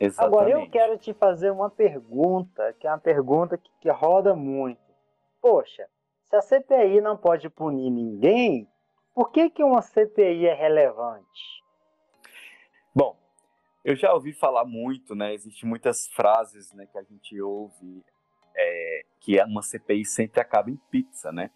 Exatamente. 0.00 0.36
Agora 0.36 0.50
eu 0.50 0.70
quero 0.70 0.96
te 0.96 1.12
fazer 1.12 1.50
uma 1.50 1.68
pergunta, 1.68 2.72
que 2.78 2.86
é 2.86 2.90
uma 2.90 2.98
pergunta 2.98 3.58
que, 3.58 3.70
que 3.80 3.90
roda 3.90 4.34
muito. 4.34 4.80
Poxa, 5.40 5.88
se 6.24 6.36
a 6.36 6.42
CPI 6.42 7.00
não 7.00 7.16
pode 7.16 7.48
punir 7.48 7.90
ninguém, 7.90 8.68
por 9.14 9.30
que, 9.30 9.50
que 9.50 9.64
uma 9.64 9.82
CPI 9.82 10.46
é 10.46 10.54
relevante? 10.54 11.64
Bom, 12.94 13.16
eu 13.84 13.96
já 13.96 14.12
ouvi 14.12 14.32
falar 14.32 14.64
muito, 14.64 15.14
né? 15.14 15.34
Existem 15.34 15.68
muitas 15.68 16.06
frases 16.08 16.72
né, 16.72 16.86
que 16.86 16.98
a 16.98 17.02
gente 17.02 17.40
ouve 17.40 18.04
é, 18.56 19.04
que 19.20 19.42
uma 19.42 19.62
CPI 19.62 20.04
sempre 20.04 20.40
acaba 20.40 20.70
em 20.70 20.76
pizza, 20.90 21.32
né? 21.32 21.50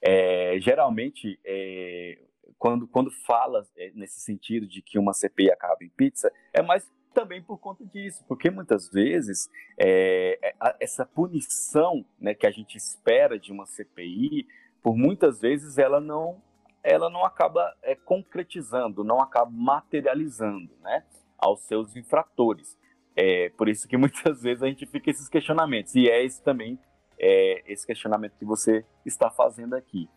É, 0.00 0.58
geralmente, 0.58 1.38
é, 1.44 2.18
quando, 2.58 2.86
quando 2.88 3.10
fala 3.10 3.66
é, 3.76 3.90
nesse 3.94 4.20
sentido 4.20 4.66
de 4.66 4.82
que 4.82 4.98
uma 4.98 5.12
CPI 5.12 5.50
acaba 5.50 5.84
em 5.84 5.88
pizza, 5.88 6.32
é 6.52 6.62
mais 6.62 6.90
também 7.14 7.42
por 7.42 7.58
conta 7.58 7.84
disso, 7.86 8.24
porque 8.28 8.50
muitas 8.50 8.90
vezes 8.90 9.48
é, 9.78 10.38
é 10.42 10.76
essa 10.80 11.06
punição 11.06 12.04
né, 12.20 12.34
que 12.34 12.46
a 12.46 12.50
gente 12.50 12.76
espera 12.76 13.38
de 13.38 13.52
uma 13.52 13.64
CPI, 13.64 14.46
por 14.82 14.96
muitas 14.96 15.40
vezes 15.40 15.78
ela 15.78 16.00
não, 16.00 16.42
ela 16.82 17.08
não 17.08 17.24
acaba 17.24 17.74
é, 17.82 17.94
concretizando, 17.94 19.04
não 19.04 19.20
acaba 19.20 19.50
materializando 19.50 20.74
né, 20.82 21.04
aos 21.38 21.60
seus 21.62 21.96
infratores. 21.96 22.76
É, 23.16 23.48
por 23.50 23.68
isso 23.68 23.88
que 23.88 23.96
muitas 23.98 24.42
vezes 24.42 24.62
a 24.62 24.66
gente 24.66 24.84
fica 24.84 25.10
esses 25.10 25.28
questionamentos, 25.28 25.94
e 25.94 26.08
é 26.08 26.22
esse 26.22 26.42
também 26.42 26.78
é, 27.18 27.62
esse 27.66 27.86
questionamento 27.86 28.36
que 28.38 28.44
você 28.44 28.84
está 29.04 29.30
fazendo 29.30 29.74
aqui. 29.74 30.08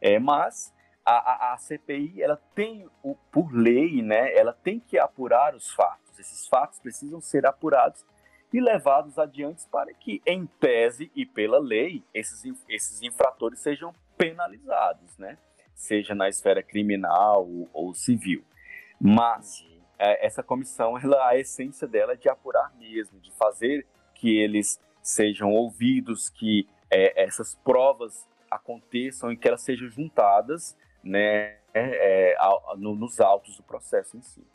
É, 0.00 0.18
mas 0.18 0.72
a, 1.04 1.12
a, 1.12 1.54
a, 1.54 1.58
CPI, 1.58 2.22
ela 2.22 2.36
tem, 2.54 2.88
o, 3.02 3.14
por 3.30 3.52
lei, 3.52 4.02
né, 4.02 4.34
ela 4.36 4.52
tem 4.52 4.80
que 4.80 4.98
apurar 4.98 5.54
os 5.54 5.70
fatos. 5.72 6.03
Esses 6.18 6.46
fatos 6.46 6.78
precisam 6.78 7.20
ser 7.20 7.46
apurados 7.46 8.04
e 8.52 8.60
levados 8.60 9.18
adiante 9.18 9.66
para 9.68 9.92
que, 9.92 10.22
em 10.24 10.46
tese 10.46 11.10
e 11.14 11.26
pela 11.26 11.58
lei, 11.58 12.04
esses, 12.14 12.44
esses 12.68 13.02
infratores 13.02 13.58
sejam 13.58 13.92
penalizados, 14.16 15.18
né? 15.18 15.38
Seja 15.74 16.14
na 16.14 16.28
esfera 16.28 16.62
criminal 16.62 17.48
ou, 17.48 17.68
ou 17.72 17.94
civil. 17.94 18.44
Mas 19.00 19.66
é, 19.98 20.24
essa 20.24 20.42
comissão, 20.42 20.96
ela, 20.98 21.28
a 21.28 21.36
essência 21.36 21.86
dela 21.88 22.12
é 22.12 22.16
de 22.16 22.28
apurar 22.28 22.72
mesmo, 22.76 23.18
de 23.20 23.32
fazer 23.32 23.86
que 24.14 24.36
eles 24.36 24.80
sejam 25.02 25.50
ouvidos, 25.50 26.30
que 26.30 26.68
é, 26.90 27.24
essas 27.24 27.54
provas 27.56 28.26
aconteçam 28.50 29.32
e 29.32 29.36
que 29.36 29.48
elas 29.48 29.62
sejam 29.62 29.88
juntadas 29.88 30.76
né, 31.02 31.58
é, 31.74 32.34
é 32.34 32.36
no, 32.78 32.94
nos 32.94 33.20
autos 33.20 33.56
do 33.56 33.62
processo 33.62 34.16
em 34.16 34.22
si. 34.22 34.46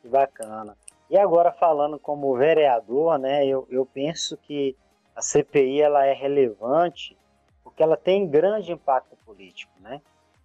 Que 0.00 0.08
bacana. 0.08 0.76
E 1.08 1.18
agora 1.18 1.52
falando 1.52 1.98
como 1.98 2.36
vereador, 2.36 3.18
né, 3.18 3.46
eu, 3.46 3.66
eu 3.70 3.84
penso 3.84 4.36
que 4.36 4.76
a 5.14 5.20
CPI 5.20 5.82
ela 5.82 6.06
é 6.06 6.12
relevante 6.12 7.16
porque 7.62 7.82
ela 7.82 7.96
tem 7.96 8.28
grande 8.28 8.72
impacto 8.72 9.16
político, 9.24 9.72
né? 9.80 10.00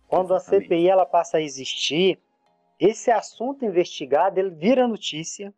Quando 0.08 0.36
Exatamente. 0.36 0.64
a 0.64 0.68
CPI 0.68 0.90
ela 0.90 1.06
passa 1.06 1.38
a 1.38 1.42
existir, 1.42 2.20
esse 2.80 3.10
assunto 3.10 3.66
investigado 3.66 4.40
ele 4.40 4.52
vira 4.52 4.88
notícia, 4.88 5.54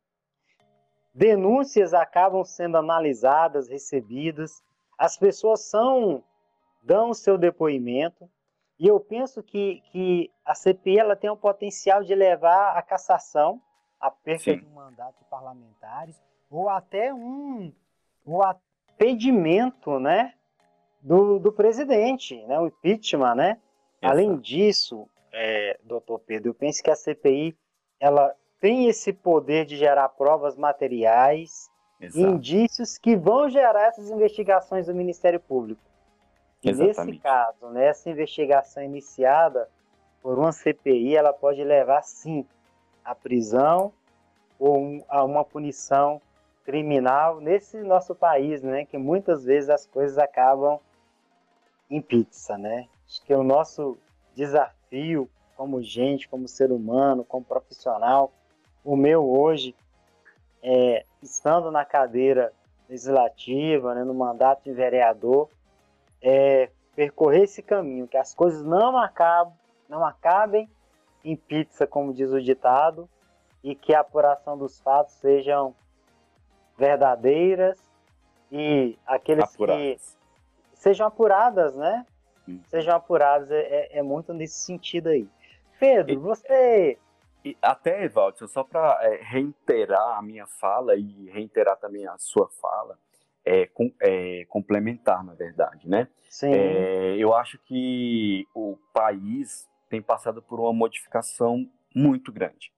denúncias 1.14 1.94
acabam 1.94 2.44
sendo 2.44 2.78
analisadas, 2.78 3.68
recebidas, 3.68 4.64
as 4.98 5.18
pessoas 5.18 5.62
são 5.70 6.24
dão 6.82 7.10
o 7.10 7.14
seu 7.14 7.38
depoimento, 7.38 8.30
e 8.80 8.88
eu 8.88 9.00
penso 9.00 9.44
que, 9.44 9.82
que 9.92 10.32
a 10.46 10.54
CPI 10.54 11.00
ela 11.00 11.16
tem 11.16 11.30
o 11.30 11.36
potencial 11.36 12.04
de 12.04 12.16
levar 12.16 12.78
a 12.78 12.82
cassação, 12.82 13.62
a 14.00 14.12
perda 14.12 14.44
Sim. 14.44 14.58
de 14.58 14.66
um 14.66 14.76
mandato 14.76 15.18
de 15.20 15.26
parlamentares, 15.26 16.16
ou 16.50 16.70
até 16.70 17.14
um 17.14 17.72
o 18.26 18.44
impedimento 18.94 20.00
né, 20.00 20.34
do, 21.02 21.40
do 21.40 21.52
presidente, 21.52 22.36
né, 22.46 22.60
o 22.60 22.68
impeachment. 22.68 23.36
Né? 23.36 23.50
Exato. 23.50 23.62
Além 24.02 24.38
disso, 24.38 25.08
é, 25.32 25.80
doutor 25.84 26.20
Pedro, 26.20 26.50
eu 26.50 26.54
penso 26.56 26.84
que 26.84 26.92
a 26.92 26.96
CPI 26.96 27.56
ela 28.00 28.36
tem 28.60 28.88
esse 28.88 29.14
poder 29.14 29.66
de 29.66 29.78
gerar 29.78 30.10
provas 30.10 30.56
materiais, 30.56 31.70
Exato. 32.02 32.28
indícios 32.28 32.98
que 32.98 33.16
vão 33.16 33.50
gerar 33.50 33.88
essas 33.88 34.10
investigações 34.10 34.88
do 34.88 34.94
Ministério 34.94 35.40
Público. 35.40 35.82
E 36.64 36.72
nesse 36.74 37.18
caso, 37.20 37.70
nessa 37.70 38.10
investigação 38.10 38.84
iniciada 38.84 39.70
por 40.22 40.38
uma 40.38 40.52
CPI, 40.52 41.16
ela 41.16 41.32
pode 41.32 41.64
levar 41.64 42.02
sim 42.02 42.46
à 43.08 43.16
prisão 43.16 43.94
ou 44.60 45.04
a 45.08 45.24
uma 45.24 45.46
punição 45.46 46.22
criminal 46.66 47.40
nesse 47.40 47.82
nosso 47.82 48.14
país, 48.14 48.62
né? 48.62 48.86
Que 48.86 48.98
muitas 48.98 49.46
vezes 49.46 49.70
as 49.70 49.86
coisas 49.86 50.18
acabam 50.18 50.80
em 51.90 52.02
pizza, 52.02 52.58
né? 52.58 52.88
Acho 53.08 53.24
que 53.24 53.34
o 53.34 53.44
nosso 53.44 53.98
desafio 54.36 55.30
como 55.56 55.82
gente, 55.82 56.28
como 56.28 56.48
ser 56.48 56.72
humano, 56.72 57.24
como 57.24 57.44
profissional, 57.44 58.32
o 58.84 58.96
meu 58.96 59.28
hoje, 59.28 59.74
é, 60.62 61.06
estando 61.22 61.72
na 61.72 61.86
cadeira 61.86 62.54
legislativa, 62.88 63.96
né, 63.96 64.04
no 64.04 64.14
mandato 64.14 64.64
de 64.64 64.72
vereador, 64.72 65.50
é, 66.22 66.70
percorrer 66.96 67.44
esse 67.44 67.62
caminho, 67.62 68.08
que 68.08 68.18
as 68.18 68.36
coisas 68.36 68.64
não 68.64 68.98
acabem, 68.98 69.54
não 69.90 70.06
acabem 70.06 70.70
em 71.24 71.36
pizza, 71.36 71.86
como 71.86 72.14
diz 72.14 72.32
o 72.32 72.42
ditado, 72.42 73.10
e 73.64 73.76
que 73.76 73.94
a 73.94 74.00
apuração 74.00 74.58
dos 74.58 74.80
fatos 74.80 75.14
sejam 75.16 75.76
verdadeiras 76.78 77.78
e 78.52 78.98
aqueles 79.06 79.44
apuradas. 79.54 79.82
que 79.82 80.80
sejam 80.80 81.08
apuradas, 81.08 81.76
né? 81.76 82.06
Hum. 82.48 82.62
Sejam 82.68 82.96
apuradas, 82.96 83.52
é, 83.52 83.60
é, 83.60 83.98
é, 84.00 84.02
muito 84.02 84.34
nesse 84.34 84.60
sentido 84.60 85.10
aí. 85.10 85.28
Pedro, 85.80 86.14
e, 86.14 86.18
você. 86.18 86.98
E 87.44 87.58
até, 87.62 88.04
Evaldo, 88.06 88.48
só 88.48 88.64
para 88.64 89.00
é, 89.02 89.20
reiterar 89.22 90.18
a 90.18 90.22
minha 90.22 90.46
fala 90.46 90.96
e 90.96 91.30
reiterar 91.30 91.78
também 91.78 92.08
a 92.08 92.18
sua 92.18 92.48
fala, 92.62 92.98
é, 93.44 93.66
com, 93.68 93.92
é, 94.02 94.46
complementar, 94.50 95.24
na 95.24 95.34
verdade, 95.34 95.90
né? 95.90 96.08
Sim. 96.30 96.54
É, 96.54 97.16
eu 97.18 97.34
acho 97.34 97.58
que 97.60 98.48
o 98.54 98.78
país 98.94 99.68
tem 99.90 100.02
passado 100.02 100.42
por 100.42 100.60
uma 100.60 100.74
modificação 100.74 101.70
muito 101.96 102.32
grande, 102.32 102.72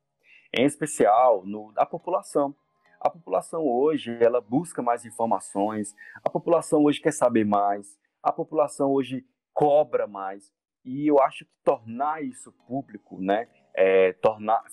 em 0.53 0.65
especial 0.65 1.45
no, 1.45 1.73
população. 1.89 2.55
A 2.99 3.09
população 3.09 3.65
hoje 3.65 4.17
ela 4.21 4.41
busca 4.41 4.81
mais 4.81 5.05
informações, 5.05 5.95
a 6.23 6.29
população 6.29 6.83
hoje 6.83 6.99
quer 6.99 7.13
saber 7.13 7.45
mais, 7.45 7.97
a 8.21 8.31
população 8.31 8.91
hoje 8.91 9.25
cobra 9.53 10.05
mais 10.05 10.51
e 10.83 11.07
eu 11.07 11.21
acho 11.21 11.45
que 11.45 11.51
tornar 11.63 12.23
isso 12.23 12.51
público, 12.67 13.21
né, 13.21 13.47
é, 13.73 14.13
tornar 14.13 14.63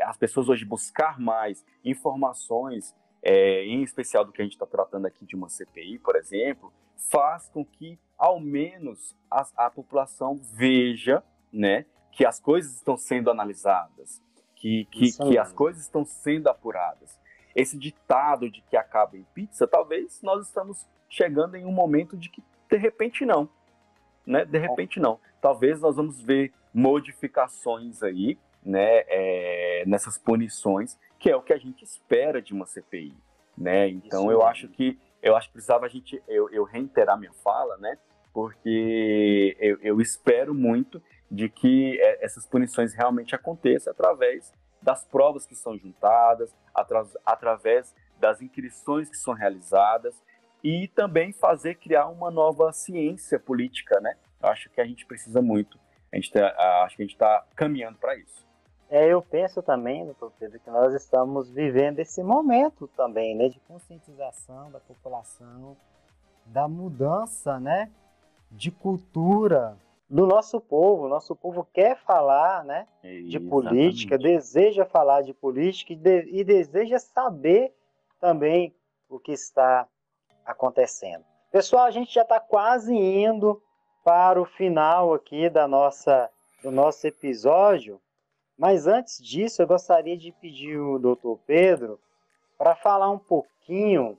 as 0.00 0.16
pessoas 0.16 0.48
hoje 0.48 0.64
buscar 0.64 1.20
mais 1.20 1.64
informações 1.84 2.94
é, 3.22 3.64
em 3.64 3.82
especial 3.82 4.24
do 4.24 4.32
que 4.32 4.40
a 4.40 4.44
gente 4.44 4.54
está 4.54 4.66
tratando 4.66 5.06
aqui 5.06 5.24
de 5.24 5.36
uma 5.36 5.48
CPI, 5.48 5.98
por 5.98 6.16
exemplo, 6.16 6.72
faz 7.10 7.48
com 7.48 7.64
que, 7.64 7.98
ao 8.16 8.40
menos, 8.40 9.16
a, 9.30 9.66
a 9.66 9.70
população 9.70 10.40
veja 10.54 11.22
né, 11.52 11.86
que 12.12 12.24
as 12.24 12.40
coisas 12.40 12.74
estão 12.74 12.96
sendo 12.96 13.30
analisadas, 13.30 14.22
que, 14.54 14.86
que, 14.86 15.12
que 15.12 15.38
as 15.38 15.52
coisas 15.52 15.82
estão 15.82 16.04
sendo 16.04 16.48
apuradas. 16.48 17.18
Esse 17.54 17.78
ditado 17.78 18.50
de 18.50 18.60
que 18.62 18.76
acaba 18.76 19.16
em 19.16 19.24
pizza, 19.34 19.66
talvez 19.66 20.20
nós 20.22 20.46
estamos 20.46 20.86
chegando 21.08 21.56
em 21.56 21.64
um 21.64 21.72
momento 21.72 22.16
de 22.16 22.28
que, 22.28 22.42
de 22.68 22.76
repente, 22.76 23.24
não. 23.24 23.48
né? 24.26 24.44
De 24.44 24.58
repente 24.58 25.00
não. 25.00 25.18
Talvez 25.40 25.80
nós 25.80 25.96
vamos 25.96 26.20
ver 26.20 26.52
modificações 26.72 28.02
aí, 28.02 28.38
né? 28.62 29.04
É, 29.08 29.84
nessas 29.86 30.18
punições, 30.18 30.98
que 31.18 31.30
é 31.30 31.36
o 31.36 31.42
que 31.42 31.52
a 31.52 31.58
gente 31.58 31.84
espera 31.84 32.42
de 32.42 32.52
uma 32.52 32.66
CPI, 32.66 33.14
né? 33.56 33.88
Então 33.88 34.20
Isso 34.20 34.30
eu 34.30 34.38
mesmo. 34.38 34.42
acho 34.42 34.68
que 34.68 34.98
eu 35.22 35.36
acho 35.36 35.48
que 35.48 35.54
precisava 35.54 35.86
a 35.86 35.88
gente 35.88 36.22
eu, 36.28 36.48
eu 36.50 36.64
reiterar 36.64 37.18
minha 37.18 37.32
fala, 37.32 37.76
né? 37.78 37.98
Porque 38.32 39.56
eu, 39.58 39.78
eu 39.80 40.00
espero 40.00 40.54
muito 40.54 41.02
de 41.30 41.48
que 41.48 42.00
é, 42.00 42.24
essas 42.24 42.46
punições 42.46 42.94
realmente 42.94 43.34
aconteçam 43.34 43.92
através 43.92 44.52
das 44.80 45.04
provas 45.04 45.44
que 45.44 45.54
são 45.54 45.76
juntadas, 45.76 46.54
atra 46.74 47.06
através 47.24 47.94
das 48.18 48.40
inscrições 48.40 49.08
que 49.08 49.16
são 49.16 49.34
realizadas 49.34 50.14
e 50.62 50.88
também 50.88 51.32
fazer 51.32 51.76
criar 51.76 52.08
uma 52.08 52.30
nova 52.30 52.72
ciência 52.72 53.38
política, 53.38 54.00
né? 54.00 54.16
Eu 54.42 54.48
acho 54.48 54.70
que 54.70 54.80
a 54.80 54.84
gente 54.84 55.06
precisa 55.06 55.40
muito. 55.40 55.78
A 56.12 56.16
gente 56.16 56.32
tá, 56.32 56.82
acho 56.84 56.96
que 56.96 57.02
a 57.02 57.04
gente 57.04 57.14
está 57.14 57.44
caminhando 57.54 57.98
para 57.98 58.16
isso. 58.16 58.46
É, 58.90 59.06
eu 59.06 59.20
penso 59.20 59.62
também, 59.62 60.06
doutor 60.06 60.32
Pedro, 60.38 60.58
que 60.58 60.70
nós 60.70 60.94
estamos 60.94 61.50
vivendo 61.50 61.98
esse 61.98 62.22
momento 62.22 62.88
também, 62.88 63.36
né, 63.36 63.48
de 63.48 63.60
conscientização 63.60 64.70
da 64.70 64.80
população, 64.80 65.76
da 66.46 66.66
mudança, 66.66 67.60
né, 67.60 67.90
de 68.50 68.70
cultura 68.70 69.76
do 70.08 70.26
nosso 70.26 70.60
povo. 70.60 71.08
Nosso 71.08 71.36
povo 71.36 71.66
quer 71.72 71.96
falar, 71.96 72.64
né, 72.64 72.86
de 73.02 73.38
política, 73.38 74.16
deseja 74.16 74.84
falar 74.84 75.22
de 75.22 75.34
política 75.34 75.92
e, 75.92 75.96
de, 75.96 76.28
e 76.30 76.44
deseja 76.44 76.98
saber 76.98 77.74
também 78.20 78.74
o 79.08 79.18
que 79.18 79.32
está 79.32 79.86
acontecendo. 80.44 81.24
Pessoal, 81.50 81.84
a 81.84 81.90
gente 81.90 82.12
já 82.12 82.22
está 82.22 82.40
quase 82.40 82.94
indo 82.94 83.62
para 84.04 84.40
o 84.40 84.44
final 84.44 85.14
aqui 85.14 85.50
da 85.50 85.68
nossa, 85.68 86.30
do 86.62 86.70
nosso 86.70 87.06
episódio, 87.06 88.00
mas 88.56 88.86
antes 88.86 89.22
disso 89.22 89.62
eu 89.62 89.66
gostaria 89.66 90.16
de 90.16 90.32
pedir 90.32 90.78
o 90.78 90.98
doutor 90.98 91.38
Pedro 91.46 92.00
para 92.56 92.74
falar 92.74 93.10
um 93.10 93.18
pouquinho 93.18 94.18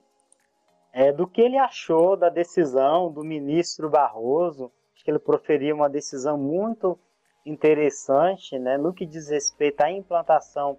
é, 0.93 1.12
do 1.12 1.27
que 1.27 1.41
ele 1.41 1.58
achou 1.58 2.15
da 2.15 2.29
decisão 2.29 3.12
do 3.12 3.24
ministro 3.24 3.89
Barroso. 3.89 4.72
Ele 5.10 5.20
proferiu 5.20 5.75
uma 5.75 5.89
decisão 5.89 6.38
muito 6.38 6.98
interessante 7.46 8.60
né, 8.60 8.78
no 8.78 8.94
que 8.94 9.06
diz 9.06 9.30
respeito 9.30 9.82
à 9.82 9.92
implantação 9.92 10.78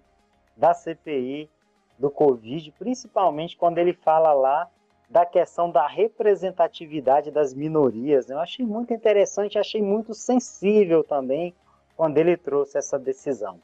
da 0.55 0.73
CPI 0.73 1.49
do 1.99 2.09
Covid, 2.09 2.71
principalmente 2.79 3.57
quando 3.57 3.77
ele 3.77 3.93
fala 3.93 4.33
lá 4.33 4.69
da 5.09 5.25
questão 5.25 5.69
da 5.69 5.85
representatividade 5.85 7.29
das 7.29 7.53
minorias. 7.53 8.29
Eu 8.29 8.39
achei 8.39 8.65
muito 8.65 8.93
interessante, 8.93 9.59
achei 9.59 9.81
muito 9.81 10.13
sensível 10.13 11.03
também 11.03 11.53
quando 11.97 12.17
ele 12.17 12.37
trouxe 12.37 12.77
essa 12.77 12.97
decisão. 12.97 13.59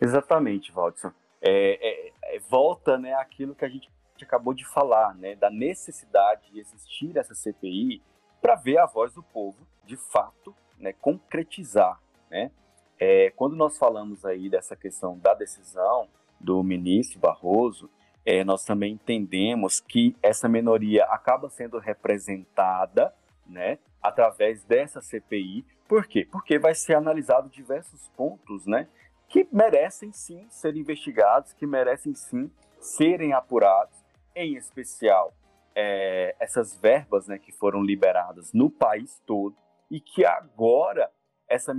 Exatamente, 0.00 0.70
Valdson. 0.70 1.10
É, 1.40 2.06
é, 2.30 2.36
é, 2.36 2.38
volta 2.48 2.96
né, 2.96 3.14
aquilo 3.14 3.54
que 3.54 3.64
a 3.64 3.68
gente 3.68 3.90
acabou 4.22 4.54
de 4.54 4.64
falar, 4.64 5.16
né, 5.16 5.34
da 5.34 5.50
necessidade 5.50 6.52
de 6.52 6.60
existir 6.60 7.16
essa 7.16 7.34
CPI 7.34 8.00
para 8.42 8.56
ver 8.56 8.78
a 8.78 8.86
voz 8.86 9.14
do 9.14 9.22
povo, 9.22 9.56
de 9.86 9.96
fato, 9.96 10.52
né, 10.76 10.92
concretizar. 10.92 12.00
Né? 12.28 12.50
É, 12.98 13.30
quando 13.36 13.54
nós 13.54 13.78
falamos 13.78 14.24
aí 14.24 14.50
dessa 14.50 14.74
questão 14.74 15.16
da 15.16 15.32
decisão 15.32 16.08
do 16.40 16.60
ministro 16.64 17.20
Barroso, 17.20 17.88
é, 18.26 18.42
nós 18.42 18.64
também 18.64 18.94
entendemos 18.94 19.80
que 19.80 20.16
essa 20.20 20.48
minoria 20.48 21.04
acaba 21.04 21.48
sendo 21.48 21.78
representada 21.78 23.14
né, 23.46 23.78
através 24.02 24.64
dessa 24.64 25.00
CPI. 25.00 25.64
Por 25.88 26.06
quê? 26.06 26.26
Porque 26.30 26.58
vai 26.58 26.74
ser 26.74 26.94
analisado 26.94 27.48
diversos 27.48 28.08
pontos 28.16 28.66
né, 28.66 28.88
que 29.28 29.46
merecem 29.52 30.12
sim 30.12 30.46
ser 30.50 30.76
investigados, 30.76 31.52
que 31.52 31.66
merecem 31.66 32.14
sim 32.14 32.50
serem 32.80 33.32
apurados, 33.32 33.96
em 34.34 34.56
especial 34.56 35.32
é, 35.74 36.34
essas 36.38 36.74
verbas 36.80 37.26
né, 37.26 37.38
que 37.38 37.52
foram 37.52 37.82
liberadas 37.82 38.52
no 38.52 38.70
país 38.70 39.20
todo 39.26 39.56
e 39.90 40.00
que 40.00 40.24
agora 40.24 41.10
essa, 41.48 41.72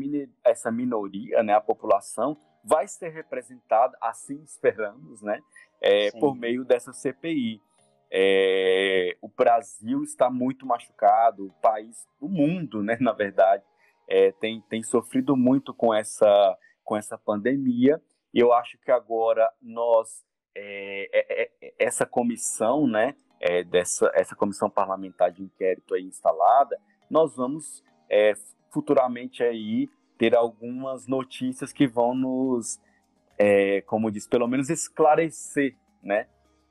essa 0.43 0.71
minoria, 0.71 1.41
né, 1.43 1.53
a 1.53 1.61
população, 1.61 2.37
vai 2.63 2.87
ser 2.87 3.09
representada, 3.09 3.97
assim 4.01 4.41
esperamos, 4.43 5.21
né, 5.21 5.41
é, 5.81 6.11
por 6.11 6.35
meio 6.35 6.63
dessa 6.63 6.93
CPI. 6.93 7.59
É, 8.15 9.17
o 9.21 9.27
Brasil 9.27 10.03
está 10.03 10.29
muito 10.29 10.65
machucado, 10.65 11.47
o 11.47 11.53
país, 11.61 12.07
o 12.21 12.29
mundo, 12.29 12.83
né, 12.83 12.95
na 13.01 13.11
verdade, 13.11 13.63
é, 14.07 14.31
tem, 14.33 14.61
tem 14.69 14.83
sofrido 14.83 15.35
muito 15.35 15.73
com 15.73 15.93
essa, 15.93 16.57
com 16.83 16.95
essa 16.95 17.17
pandemia. 17.17 17.99
E 18.33 18.39
eu 18.39 18.53
acho 18.53 18.77
que 18.79 18.91
agora 18.91 19.51
nós, 19.61 20.23
é, 20.55 21.09
é, 21.11 21.51
é, 21.61 21.73
essa 21.79 22.05
comissão, 22.05 22.87
né, 22.87 23.15
dessa 23.63 24.09
essa 24.13 24.35
comissão 24.35 24.69
parlamentar 24.69 25.31
de 25.31 25.43
inquérito 25.43 25.93
aí 25.93 26.03
instalada, 26.03 26.79
nós 27.09 27.35
vamos 27.35 27.83
futuramente 28.69 29.43
aí 29.43 29.89
ter 30.17 30.35
algumas 30.35 31.07
notícias 31.07 31.73
que 31.73 31.87
vão 31.87 32.13
nos 32.13 32.79
é, 33.37 33.81
como 33.81 34.11
diz, 34.11 34.27
pelo 34.27 34.47
menos 34.47 34.69
esclarecer, 34.69 35.75
né, 36.01 36.27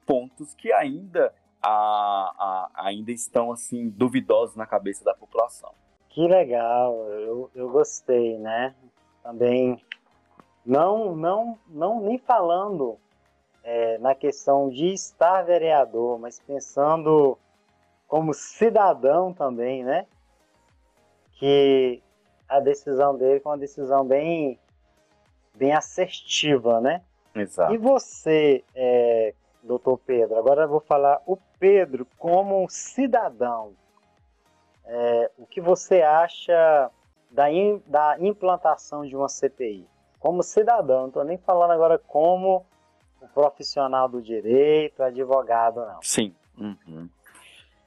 pontos 0.07 0.55
que 0.55 0.73
ainda 0.73 1.35
a, 1.63 1.71
a, 1.71 2.71
ainda 2.87 3.13
estão 3.13 3.53
assim 3.53 3.89
duvidosos 3.89 4.57
na 4.57 4.67
cabeça 4.67 5.05
da 5.05 5.15
população. 5.15 5.73
Que 6.09 6.27
legal, 6.27 6.95
eu, 7.13 7.51
eu 7.55 7.71
gostei, 7.71 8.39
né? 8.39 8.75
Também 9.23 9.83
não 10.65 11.17
não 11.17 11.59
não 11.69 12.01
nem 12.01 12.19
falando 12.19 12.99
é, 13.65 13.99
na 13.99 14.15
questão 14.15 14.69
de 14.69 14.93
estar 14.93 15.43
vereador, 15.43 16.19
mas 16.19 16.41
pensando 16.41 17.39
como 18.09 18.35
cidadão 18.35 19.33
também, 19.33 19.85
né? 19.85 20.07
Que 21.35 22.03
a 22.49 22.61
decisão 22.61 23.17
dele 23.17 23.41
foi 23.41 23.53
uma 23.53 23.59
decisão 23.59 24.05
bem 24.05 24.59
bem 25.55 25.73
assertiva, 25.73 26.81
né? 26.81 27.03
Exato. 27.35 27.73
E 27.75 27.79
você, 27.79 28.65
é, 28.75 29.35
doutor 29.63 29.99
Pedro, 29.99 30.37
agora 30.39 30.63
eu 30.63 30.69
vou 30.69 30.81
falar 30.81 31.23
o 31.27 31.37
Pedro 31.59 32.07
como 32.19 32.63
um 32.63 32.69
cidadão. 32.69 33.75
É, 34.85 35.31
o 35.39 35.47
que 35.47 35.61
você 35.61 36.03
acha 36.03 36.91
da, 37.31 37.51
in, 37.51 37.83
da 37.87 38.17
implantação 38.19 39.07
de 39.07 39.17
uma 39.17 39.29
CPI? 39.29 39.87
Como 40.19 40.43
cidadão, 40.43 41.03
não 41.03 41.09
estou 41.09 41.25
nem 41.25 41.39
falando 41.39 41.71
agora 41.71 41.99
como 41.99 42.65
um 43.23 43.29
profissional 43.29 44.09
do 44.09 44.21
direito, 44.21 45.03
advogado, 45.03 45.81
não. 45.81 46.03
Sim. 46.03 46.35
Uhum. 46.59 47.09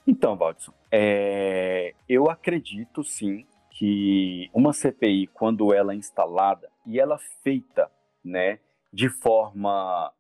Então, 0.07 0.35
Valdson, 0.37 0.73
é, 0.91 1.93
eu 2.07 2.29
acredito 2.29 3.03
sim 3.03 3.45
que 3.71 4.49
uma 4.53 4.71
CPI, 4.71 5.27
quando 5.27 5.73
ela 5.73 5.93
é 5.93 5.95
instalada 5.95 6.69
e 6.85 6.99
ela 6.99 7.17
feita 7.43 7.91
né, 8.23 8.59
de 8.93 9.09
forma 9.09 10.13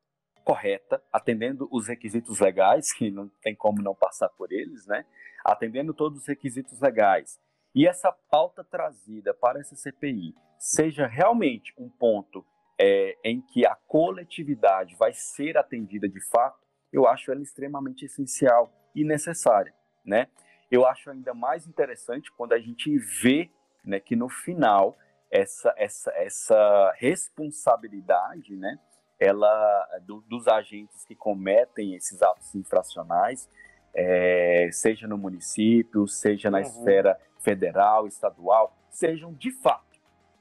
correta, 0.43 1.01
atendendo 1.11 1.67
os 1.71 1.87
requisitos 1.87 2.39
legais, 2.39 2.93
que 2.93 3.09
não 3.09 3.29
tem 3.41 3.55
como 3.55 3.81
não 3.81 3.95
passar 3.95 4.29
por 4.29 4.51
eles, 4.51 4.85
né? 4.85 5.05
atendendo 5.43 5.93
todos 5.93 6.19
os 6.21 6.27
requisitos 6.27 6.79
legais, 6.79 7.39
e 7.73 7.87
essa 7.87 8.11
pauta 8.29 8.63
trazida 8.63 9.33
para 9.33 9.59
essa 9.59 9.75
CPI 9.75 10.35
seja 10.57 11.07
realmente 11.07 11.73
um 11.77 11.89
ponto 11.89 12.45
é, 12.79 13.17
em 13.23 13.41
que 13.41 13.65
a 13.65 13.75
coletividade 13.87 14.95
vai 14.95 15.13
ser 15.13 15.57
atendida 15.57 16.07
de 16.07 16.19
fato, 16.29 16.59
eu 16.91 17.07
acho 17.07 17.31
ela 17.31 17.41
extremamente 17.41 18.05
essencial 18.05 18.71
e 18.93 19.03
necessária. 19.03 19.73
Né? 20.05 20.27
eu 20.71 20.85
acho 20.85 21.09
ainda 21.09 21.33
mais 21.33 21.67
interessante 21.67 22.31
quando 22.31 22.53
a 22.53 22.59
gente 22.59 22.97
vê 22.97 23.49
né, 23.83 23.99
que 23.99 24.15
no 24.15 24.29
final 24.29 24.97
essa, 25.31 25.73
essa, 25.77 26.11
essa 26.15 26.93
responsabilidade 26.97 28.55
né, 28.55 28.79
ela, 29.19 29.87
do, 30.03 30.21
dos 30.21 30.47
agentes 30.47 31.05
que 31.05 31.15
cometem 31.15 31.95
esses 31.95 32.21
atos 32.21 32.53
infracionais, 32.55 33.49
é, 33.93 34.69
seja 34.71 35.07
no 35.07 35.17
município, 35.17 36.07
seja 36.07 36.49
na 36.49 36.57
uhum. 36.57 36.63
esfera 36.63 37.19
federal, 37.39 38.07
estadual, 38.07 38.75
sejam 38.89 39.33
de 39.33 39.51
fato 39.51 39.85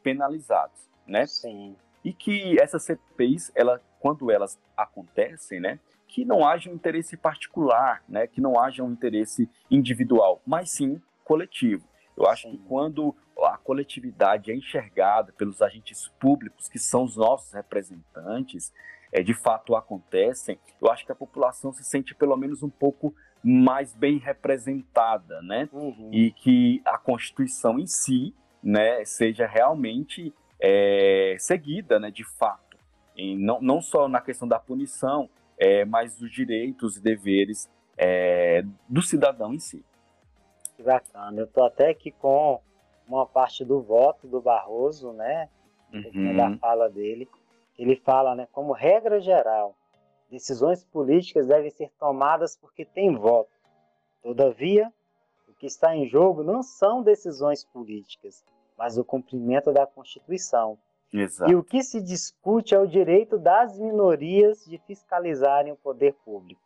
penalizados, 0.03 0.91
né? 1.07 1.27
Sim. 1.27 1.77
E 2.05 2.13
que 2.13 2.61
essas 2.61 2.85
CPIs, 2.85 3.51
ela, 3.55 3.81
quando 3.99 4.31
elas 4.31 4.61
acontecem, 4.77 5.59
né, 5.59 5.81
que 6.07 6.25
não 6.25 6.47
haja 6.47 6.71
um 6.71 6.75
interesse 6.75 7.17
particular, 7.17 8.05
né, 8.09 8.27
que 8.27 8.41
não 8.41 8.61
haja 8.61 8.85
um 8.85 8.93
interesse 8.93 9.49
individual, 9.71 10.41
mas 10.47 10.71
sim 10.71 11.01
coletivo. 11.25 11.89
Eu 12.17 12.27
acho 12.27 12.49
que 12.49 12.59
quando 12.59 13.15
a 13.43 13.57
coletividade 13.59 14.51
é 14.51 14.55
enxergada 14.55 15.33
pelos 15.33 15.61
agentes 15.61 16.09
públicos, 16.21 16.69
que 16.69 16.79
são 16.79 17.05
os 17.05 17.17
nossos 17.17 17.53
representantes, 17.53 18.73
é, 19.13 19.23
de 19.23 19.35
fato 19.35 19.75
acontecem, 19.75 20.59
eu 20.81 20.91
acho 20.91 21.05
que 21.05 21.13
a 21.13 21.17
população 21.17 21.73
se 21.73 21.85
sente 21.85 22.15
pelo 22.15 22.37
menos 22.37 22.63
um 22.63 22.71
pouco 22.71 23.15
mais 23.43 23.95
bem 23.95 24.19
representada, 24.19 25.41
né? 25.43 25.69
Uhum. 25.73 26.11
E 26.13 26.33
que 26.33 26.83
a 26.85 26.97
Constituição 26.99 27.79
em 27.79 27.87
si, 27.87 28.35
né, 28.63 29.05
seja 29.05 29.47
realmente 29.47 30.35
é, 30.65 31.37
seguida, 31.39 31.99
né, 31.99 32.11
de 32.11 32.25
fato. 32.25 32.77
E 33.17 33.37
não, 33.37 33.61
não 33.61 33.81
só 33.81 34.09
na 34.09 34.21
questão 34.21 34.47
da 34.49 34.59
punição, 34.59 35.29
é, 35.59 35.85
mas 35.85 36.17
dos 36.17 36.31
direitos 36.31 36.97
e 36.97 37.01
deveres 37.01 37.71
é, 37.97 38.65
do 38.89 39.03
cidadão 39.03 39.53
em 39.53 39.59
si. 39.59 39.85
Que 40.77 40.83
bacana. 40.83 41.41
Eu 41.41 41.45
estou 41.45 41.65
até 41.65 41.91
aqui 41.91 42.11
com 42.11 42.61
uma 43.07 43.27
parte 43.27 43.65
do 43.65 43.81
voto 43.81 44.27
do 44.27 44.41
Barroso, 44.41 45.13
né? 45.13 45.49
Uhum. 45.93 46.37
Da 46.37 46.57
fala 46.57 46.89
dele. 46.89 47.29
Ele 47.79 47.97
fala, 47.97 48.35
né, 48.35 48.49
como 48.53 48.73
regra 48.73 49.21
geral, 49.21 49.77
Decisões 50.35 50.85
políticas 50.85 51.47
devem 51.47 51.71
ser 51.71 51.93
tomadas 51.99 52.57
porque 52.57 52.85
tem 52.85 53.15
voto. 53.15 53.53
Todavia, 54.21 54.93
o 55.49 55.53
que 55.53 55.67
está 55.67 55.95
em 55.95 56.09
jogo 56.09 56.43
não 56.43 56.61
são 56.61 57.05
decisões 57.05 57.65
políticas, 57.65 58.45
mas 58.77 58.99
o 58.99 59.05
cumprimento 59.05 59.73
da 59.73 59.87
Constituição. 59.87 60.79
Exato. 61.13 61.51
E 61.51 61.55
o 61.55 61.63
que 61.63 61.83
se 61.83 62.01
discute 62.01 62.75
é 62.75 62.79
o 62.79 62.87
direito 62.87 63.39
das 63.39 63.79
minorias 63.79 64.65
de 64.65 64.79
fiscalizarem 64.79 65.73
o 65.73 65.77
poder 65.77 66.15
público. 66.25 66.61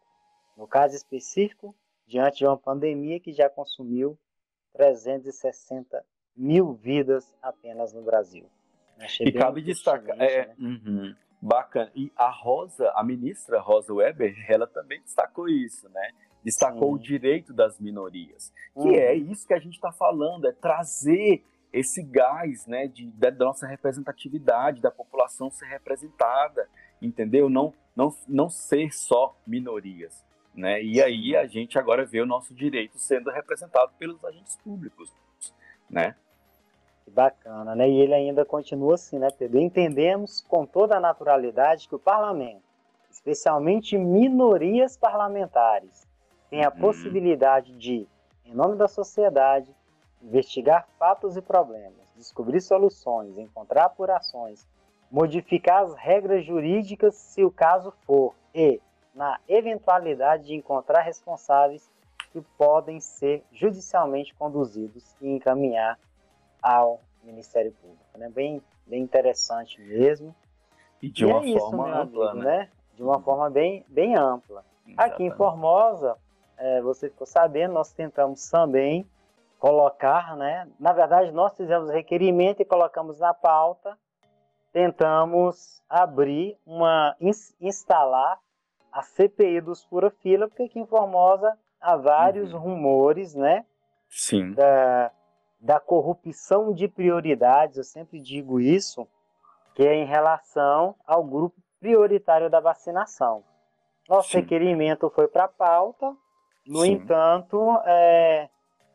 No 0.56 0.66
caso 0.66 0.96
específico, 0.96 1.74
diante 2.06 2.38
de 2.38 2.46
uma 2.46 2.56
pandemia 2.56 3.20
que 3.20 3.32
já 3.32 3.48
consumiu 3.50 4.18
360 4.72 6.04
mil 6.34 6.72
vidas 6.72 7.36
apenas 7.42 7.92
no 7.92 8.02
Brasil. 8.02 8.48
Achei 8.98 9.26
e 9.26 9.32
cabe 9.32 9.60
destacar. 9.60 10.20
É, 10.20 10.46
né? 10.46 10.54
uhum. 10.58 11.14
Bacana. 11.40 11.90
E 11.94 12.10
a 12.16 12.30
Rosa, 12.30 12.90
a 12.94 13.04
ministra 13.04 13.60
Rosa 13.60 13.92
Weber, 13.92 14.34
ela 14.48 14.66
também 14.66 15.00
destacou 15.02 15.48
isso, 15.48 15.88
né? 15.90 16.10
Destacou 16.42 16.88
Sim. 16.88 16.94
o 16.94 16.98
direito 16.98 17.52
das 17.52 17.78
minorias. 17.78 18.52
Que 18.80 18.96
é 18.98 19.12
uhum. 19.12 19.30
isso 19.30 19.46
que 19.46 19.54
a 19.54 19.58
gente 19.58 19.74
está 19.74 19.92
falando, 19.92 20.48
é 20.48 20.52
trazer 20.52 21.44
esse 21.72 22.02
gás, 22.02 22.66
né, 22.66 22.86
de, 22.86 23.06
da 23.10 23.30
nossa 23.30 23.66
representatividade, 23.66 24.80
da 24.80 24.90
população 24.90 25.50
ser 25.50 25.66
representada, 25.66 26.68
entendeu? 27.00 27.48
Não, 27.48 27.72
não, 27.94 28.14
não 28.26 28.48
ser 28.48 28.92
só 28.92 29.36
minorias, 29.46 30.24
né? 30.54 30.82
E 30.82 31.02
aí 31.02 31.36
a 31.36 31.46
gente 31.46 31.78
agora 31.78 32.04
vê 32.04 32.20
o 32.20 32.26
nosso 32.26 32.54
direito 32.54 32.98
sendo 32.98 33.30
representado 33.30 33.92
pelos 33.98 34.24
agentes 34.24 34.56
públicos, 34.56 35.12
né? 35.90 36.14
Que 37.04 37.10
bacana, 37.10 37.74
né? 37.74 37.88
E 37.88 38.00
ele 38.00 38.14
ainda 38.14 38.44
continua 38.44 38.94
assim, 38.94 39.18
né, 39.18 39.28
Pedro? 39.30 39.60
Entendemos 39.60 40.44
com 40.48 40.64
toda 40.64 40.96
a 40.96 41.00
naturalidade 41.00 41.88
que 41.88 41.94
o 41.94 41.98
parlamento, 41.98 42.62
especialmente 43.10 43.98
minorias 43.98 44.96
parlamentares, 44.96 46.06
tem 46.50 46.64
a 46.64 46.70
uhum. 46.70 46.78
possibilidade 46.78 47.76
de, 47.76 48.06
em 48.44 48.54
nome 48.54 48.76
da 48.76 48.88
sociedade, 48.88 49.74
investigar 50.22 50.86
fatos 50.98 51.36
e 51.36 51.42
problemas, 51.42 52.12
descobrir 52.16 52.60
soluções, 52.60 53.38
encontrar 53.38 53.86
apurações, 53.86 54.66
modificar 55.10 55.84
as 55.84 55.94
regras 55.94 56.44
jurídicas 56.44 57.14
se 57.14 57.44
o 57.44 57.50
caso 57.50 57.92
for 58.04 58.34
e, 58.54 58.80
na 59.14 59.38
eventualidade 59.48 60.46
de 60.46 60.54
encontrar 60.54 61.02
responsáveis 61.02 61.90
que 62.32 62.40
podem 62.56 63.00
ser 63.00 63.42
judicialmente 63.52 64.34
conduzidos 64.34 65.16
e 65.20 65.28
encaminhar 65.28 65.98
ao 66.62 67.00
Ministério 67.22 67.72
Público. 67.72 68.04
Né? 68.16 68.28
Bem, 68.28 68.62
bem 68.86 69.02
interessante 69.02 69.80
mesmo. 69.80 70.34
E 71.00 71.08
de 71.08 71.24
e 71.24 71.26
uma 71.26 71.38
é 71.44 71.58
forma 71.58 71.88
isso, 71.88 72.00
ampla, 72.02 72.30
amigo, 72.30 72.44
né? 72.44 72.58
né? 72.58 72.68
De 72.94 73.02
uma 73.02 73.20
forma 73.20 73.48
bem, 73.48 73.84
bem 73.88 74.16
ampla. 74.16 74.64
Exatamente. 74.86 75.14
Aqui 75.14 75.24
em 75.24 75.30
Formosa, 75.30 76.16
é, 76.56 76.82
você 76.82 77.08
ficou 77.08 77.26
sabendo, 77.26 77.74
nós 77.74 77.92
tentamos 77.92 78.48
também 78.50 79.06
colocar, 79.58 80.36
né? 80.36 80.68
Na 80.78 80.92
verdade, 80.92 81.32
nós 81.32 81.56
fizemos 81.56 81.90
requerimento 81.90 82.60
e 82.60 82.64
colocamos 82.64 83.18
na 83.18 83.34
pauta, 83.34 83.98
tentamos 84.72 85.82
abrir 85.88 86.56
uma 86.64 87.16
instalar 87.60 88.38
a 88.92 89.02
CPI 89.02 89.60
dos 89.60 89.84
Pura 89.84 90.10
Fila, 90.10 90.48
porque 90.48 90.64
aqui 90.64 90.78
em 90.78 90.86
Formosa 90.86 91.58
há 91.80 91.96
vários 91.96 92.52
uhum. 92.52 92.60
rumores, 92.60 93.34
né? 93.34 93.64
Sim. 94.08 94.52
Da, 94.52 95.10
da 95.60 95.80
corrupção 95.80 96.72
de 96.72 96.88
prioridades, 96.88 97.76
eu 97.76 97.84
sempre 97.84 98.20
digo 98.20 98.60
isso, 98.60 99.06
que 99.74 99.82
é 99.82 99.94
em 99.94 100.04
relação 100.06 100.94
ao 101.06 101.22
grupo 101.22 101.56
prioritário 101.80 102.48
da 102.48 102.60
vacinação. 102.60 103.44
Nosso 104.08 104.30
Sim. 104.30 104.38
requerimento 104.38 105.10
foi 105.10 105.28
para 105.28 105.44
a 105.44 105.48
pauta, 105.48 106.16
no 106.66 106.82
Sim. 106.82 106.92
entanto, 106.92 107.78
é, 107.84 108.48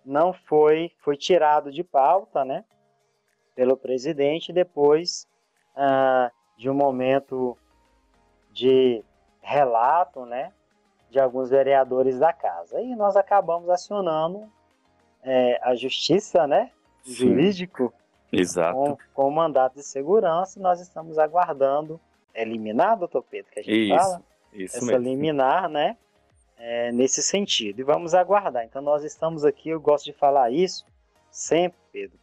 não 0.06 0.34
foi, 0.34 0.92
foi 1.00 1.16
tirado 1.18 1.72
de 1.72 1.84
pauta, 1.84 2.44
né, 2.44 2.64
pelo 3.56 3.78
presidente 3.78 4.52
depois 4.52 5.28
ah, 5.76 6.32
de 6.58 6.70
um 6.70 6.74
momento 6.74 7.58
de 8.52 9.04
relato, 9.42 10.26
né, 10.26 10.52
de 11.10 11.20
alguns 11.20 11.50
vereadores 11.50 12.20
da 12.20 12.34
casa. 12.34 12.82
E 12.82 12.96
nós 12.96 13.16
acabamos 13.16 13.70
acionando 13.70 14.50
é, 15.22 15.60
a 15.62 15.76
justiça, 15.76 16.48
né? 16.48 16.72
Sim. 17.04 17.14
Jurídico. 17.14 17.94
Exato. 18.32 18.76
Com, 18.76 18.98
com 19.14 19.28
o 19.28 19.32
mandato 19.32 19.76
de 19.76 19.84
segurança, 19.84 20.60
nós 20.60 20.80
estamos 20.82 21.20
aguardando 21.20 22.00
eliminar, 22.34 22.98
doutor 22.98 23.24
Pedro, 23.24 23.52
que 23.52 23.60
a 23.60 23.64
gente 23.64 23.94
isso, 23.94 23.96
fala. 23.96 24.22
Isso 24.52 24.78
essa 24.78 24.86
mesmo. 24.86 25.04
liminar, 25.04 25.70
né? 25.70 25.98
É, 26.66 26.94
nesse 26.94 27.22
sentido. 27.22 27.82
E 27.82 27.84
vamos 27.84 28.14
aguardar. 28.14 28.64
Então, 28.64 28.82
nós 28.82 29.04
estamos 29.04 29.44
aqui, 29.44 29.68
eu 29.68 29.82
gosto 29.82 30.06
de 30.06 30.14
falar 30.14 30.50
isso 30.50 30.86
sempre, 31.30 31.78
Pedro, 31.92 32.18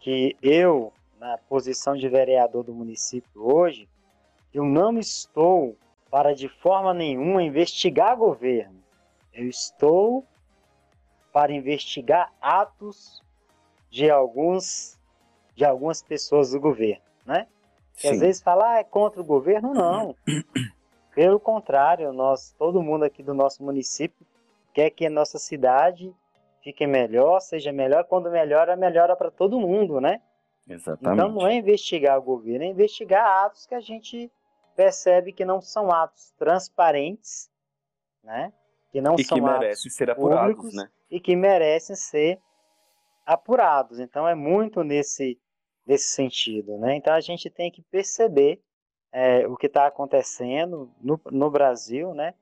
que 0.00 0.36
eu, 0.42 0.92
na 1.20 1.38
posição 1.38 1.96
de 1.96 2.08
vereador 2.08 2.64
do 2.64 2.74
município 2.74 3.30
hoje, 3.40 3.88
eu 4.52 4.64
não 4.64 4.98
estou 4.98 5.76
para 6.10 6.34
de 6.34 6.48
forma 6.48 6.92
nenhuma 6.92 7.44
investigar 7.44 8.16
governo. 8.16 8.82
Eu 9.32 9.48
estou 9.48 10.24
para 11.32 11.52
investigar 11.52 12.32
atos 12.40 13.22
de 13.88 14.10
alguns 14.10 14.98
de 15.54 15.64
algumas 15.64 16.02
pessoas 16.02 16.50
do 16.50 16.60
governo, 16.60 17.04
né? 17.24 17.46
Que 17.94 18.08
às 18.08 18.18
vezes 18.18 18.42
fala 18.42 18.72
ah, 18.72 18.78
é 18.80 18.84
contra 18.84 19.20
o 19.20 19.24
governo, 19.24 19.72
não. 19.72 20.16
Pelo 21.16 21.40
contrário, 21.40 22.12
nós, 22.12 22.54
todo 22.58 22.82
mundo 22.82 23.06
aqui 23.06 23.22
do 23.22 23.32
nosso 23.32 23.64
município 23.64 24.26
quer 24.74 24.90
que 24.90 25.06
a 25.06 25.10
nossa 25.10 25.38
cidade 25.38 26.14
fique 26.62 26.86
melhor, 26.86 27.40
seja 27.40 27.72
melhor. 27.72 28.04
Quando 28.04 28.30
melhora, 28.30 28.76
melhora 28.76 29.16
para 29.16 29.30
todo 29.30 29.58
mundo, 29.58 29.98
né? 29.98 30.20
Exatamente. 30.68 31.18
Então 31.18 31.32
não 31.32 31.46
é 31.46 31.54
investigar 31.54 32.18
o 32.18 32.22
governo, 32.22 32.64
é 32.64 32.66
investigar 32.66 33.46
atos 33.46 33.64
que 33.64 33.74
a 33.74 33.80
gente 33.80 34.30
percebe 34.76 35.32
que 35.32 35.42
não 35.42 35.62
são 35.62 35.90
atos 35.90 36.34
transparentes, 36.38 37.50
né? 38.22 38.52
Que 38.92 39.00
não 39.00 39.14
e 39.18 39.24
são 39.24 39.38
que 39.38 39.42
merecem 39.42 39.90
ser 39.90 40.10
apurados, 40.10 40.54
públicos, 40.54 40.74
né? 40.74 40.90
e 41.10 41.18
que 41.18 41.34
merecem 41.34 41.96
ser 41.96 42.38
apurados. 43.24 44.00
Então 44.00 44.28
é 44.28 44.34
muito 44.34 44.84
nesse, 44.84 45.40
nesse 45.86 46.10
sentido. 46.10 46.76
Né? 46.76 46.96
Então 46.96 47.14
a 47.14 47.20
gente 47.20 47.48
tem 47.48 47.70
que 47.70 47.80
perceber 47.80 48.60
é, 49.18 49.48
o 49.48 49.56
que 49.56 49.66
está 49.66 49.86
acontecendo 49.86 50.90
no, 51.00 51.18
no 51.32 51.50
Brasil, 51.50 52.12
né? 52.12 52.34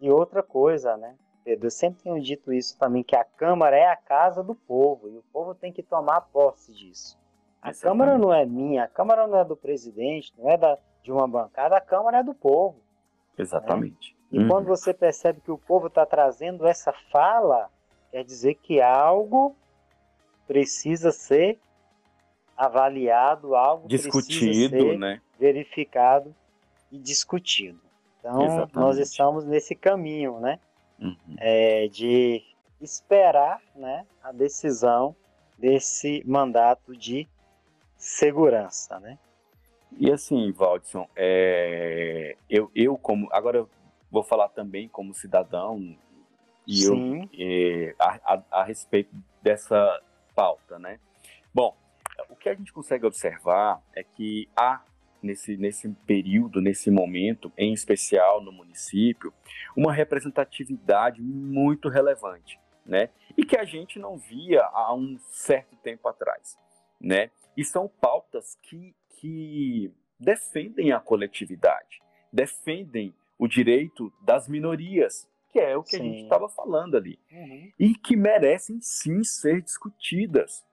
E 0.00 0.08
outra 0.12 0.44
coisa, 0.44 0.96
né? 0.96 1.16
Pedro, 1.42 1.66
eu 1.66 1.70
sempre 1.72 2.04
tenho 2.04 2.22
dito 2.22 2.52
isso 2.52 2.78
também, 2.78 3.02
que 3.02 3.16
a 3.16 3.24
Câmara 3.24 3.76
é 3.76 3.88
a 3.88 3.96
casa 3.96 4.40
do 4.40 4.54
povo, 4.54 5.08
e 5.08 5.16
o 5.16 5.24
povo 5.32 5.56
tem 5.56 5.72
que 5.72 5.82
tomar 5.82 6.20
posse 6.20 6.72
disso. 6.72 7.18
A 7.60 7.70
Exatamente. 7.70 7.82
Câmara 7.82 8.16
não 8.16 8.32
é 8.32 8.46
minha, 8.46 8.84
a 8.84 8.88
Câmara 8.88 9.26
não 9.26 9.40
é 9.40 9.44
do 9.44 9.56
presidente, 9.56 10.32
não 10.38 10.48
é 10.48 10.56
da, 10.56 10.78
de 11.02 11.10
uma 11.10 11.26
bancada, 11.26 11.76
a 11.76 11.80
Câmara 11.80 12.18
é 12.18 12.22
do 12.22 12.32
povo. 12.32 12.80
Exatamente. 13.36 14.16
Né? 14.30 14.38
E 14.38 14.38
uhum. 14.38 14.48
quando 14.48 14.66
você 14.66 14.94
percebe 14.94 15.40
que 15.40 15.50
o 15.50 15.58
povo 15.58 15.88
está 15.88 16.06
trazendo 16.06 16.64
essa 16.64 16.92
fala, 17.10 17.68
quer 18.12 18.22
dizer 18.22 18.54
que 18.54 18.80
algo 18.80 19.56
precisa 20.46 21.10
ser 21.10 21.58
avaliado, 22.56 23.56
algo 23.56 23.88
discutido, 23.88 24.78
ser 24.78 24.98
né? 24.98 25.20
Verificado 25.40 26.34
e 26.92 26.98
discutido. 26.98 27.80
Então, 28.18 28.44
Exatamente. 28.44 28.76
nós 28.76 28.98
estamos 28.98 29.46
nesse 29.46 29.74
caminho, 29.74 30.38
né? 30.38 30.60
Uhum. 31.00 31.16
É, 31.38 31.88
de 31.88 32.44
esperar 32.78 33.62
né, 33.74 34.06
a 34.22 34.30
decisão 34.30 35.16
desse 35.58 36.22
mandato 36.26 36.94
de 36.94 37.26
segurança, 37.96 39.00
né? 39.00 39.18
E 39.98 40.12
assim, 40.12 40.52
Valdson, 40.52 41.08
é, 41.16 42.36
eu, 42.48 42.70
eu 42.74 42.96
como 42.96 43.28
agora 43.32 43.58
eu 43.58 43.70
vou 44.10 44.22
falar 44.22 44.48
também 44.50 44.88
como 44.88 45.14
cidadão 45.14 45.96
e 46.66 46.84
eu, 46.84 46.94
é, 47.38 47.94
a, 47.98 48.34
a, 48.34 48.42
a, 48.60 48.64
respeito 48.64 49.10
dessa 49.42 50.00
pauta, 50.34 50.78
né? 50.78 51.00
Bom, 51.52 51.74
o 52.28 52.36
que 52.36 52.48
a 52.48 52.54
gente 52.54 52.72
consegue 52.72 53.06
observar 53.06 53.82
é 53.94 54.04
que 54.04 54.48
há 54.56 54.80
nesse, 55.22 55.56
nesse 55.56 55.88
período, 56.06 56.60
nesse 56.60 56.90
momento, 56.90 57.52
em 57.56 57.72
especial 57.72 58.42
no 58.42 58.52
município, 58.52 59.32
uma 59.76 59.92
representatividade 59.92 61.20
muito 61.20 61.88
relevante, 61.88 62.58
né? 62.84 63.10
E 63.36 63.44
que 63.44 63.56
a 63.56 63.64
gente 63.64 63.98
não 63.98 64.16
via 64.16 64.62
há 64.72 64.94
um 64.94 65.18
certo 65.30 65.76
tempo 65.76 66.08
atrás, 66.08 66.58
né? 67.00 67.30
E 67.56 67.64
são 67.64 67.88
pautas 67.88 68.56
que, 68.62 68.94
que 69.18 69.92
defendem 70.18 70.92
a 70.92 71.00
coletividade, 71.00 72.00
defendem 72.32 73.14
o 73.38 73.48
direito 73.48 74.12
das 74.22 74.48
minorias, 74.48 75.28
que 75.50 75.58
é 75.58 75.76
o 75.76 75.82
que 75.82 75.96
sim. 75.96 76.00
a 76.00 76.02
gente 76.04 76.22
estava 76.22 76.48
falando 76.48 76.96
ali, 76.96 77.18
uhum. 77.32 77.72
e 77.78 77.94
que 77.94 78.16
merecem 78.16 78.80
sim 78.80 79.24
ser 79.24 79.62
discutidas, 79.62 80.64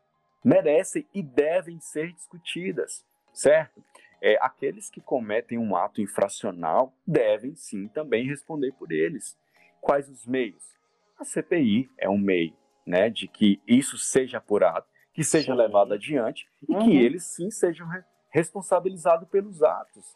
merecem 0.43 1.07
e 1.13 1.23
devem 1.23 1.79
ser 1.79 2.11
discutidas, 2.13 3.05
certo? 3.33 3.83
É, 4.21 4.37
aqueles 4.41 4.89
que 4.89 4.99
cometem 4.99 5.57
um 5.57 5.75
ato 5.75 6.01
infracional 6.01 6.93
devem 7.05 7.55
sim 7.55 7.87
também 7.87 8.25
responder 8.25 8.71
por 8.73 8.91
eles. 8.91 9.37
Quais 9.79 10.09
os 10.09 10.25
meios? 10.25 10.63
A 11.19 11.23
CPI 11.23 11.89
é 11.97 12.09
um 12.09 12.17
meio, 12.17 12.55
né, 12.85 13.09
de 13.09 13.27
que 13.27 13.61
isso 13.67 13.97
seja 13.97 14.37
apurado, 14.37 14.85
que 15.13 15.23
seja 15.23 15.51
sim. 15.51 15.57
levado 15.57 15.93
adiante 15.93 16.47
e 16.67 16.73
uhum. 16.73 16.85
que 16.85 16.97
eles 16.97 17.25
sim 17.25 17.49
sejam 17.49 17.87
responsabilizados 18.29 19.27
pelos 19.29 19.63
atos. 19.63 20.15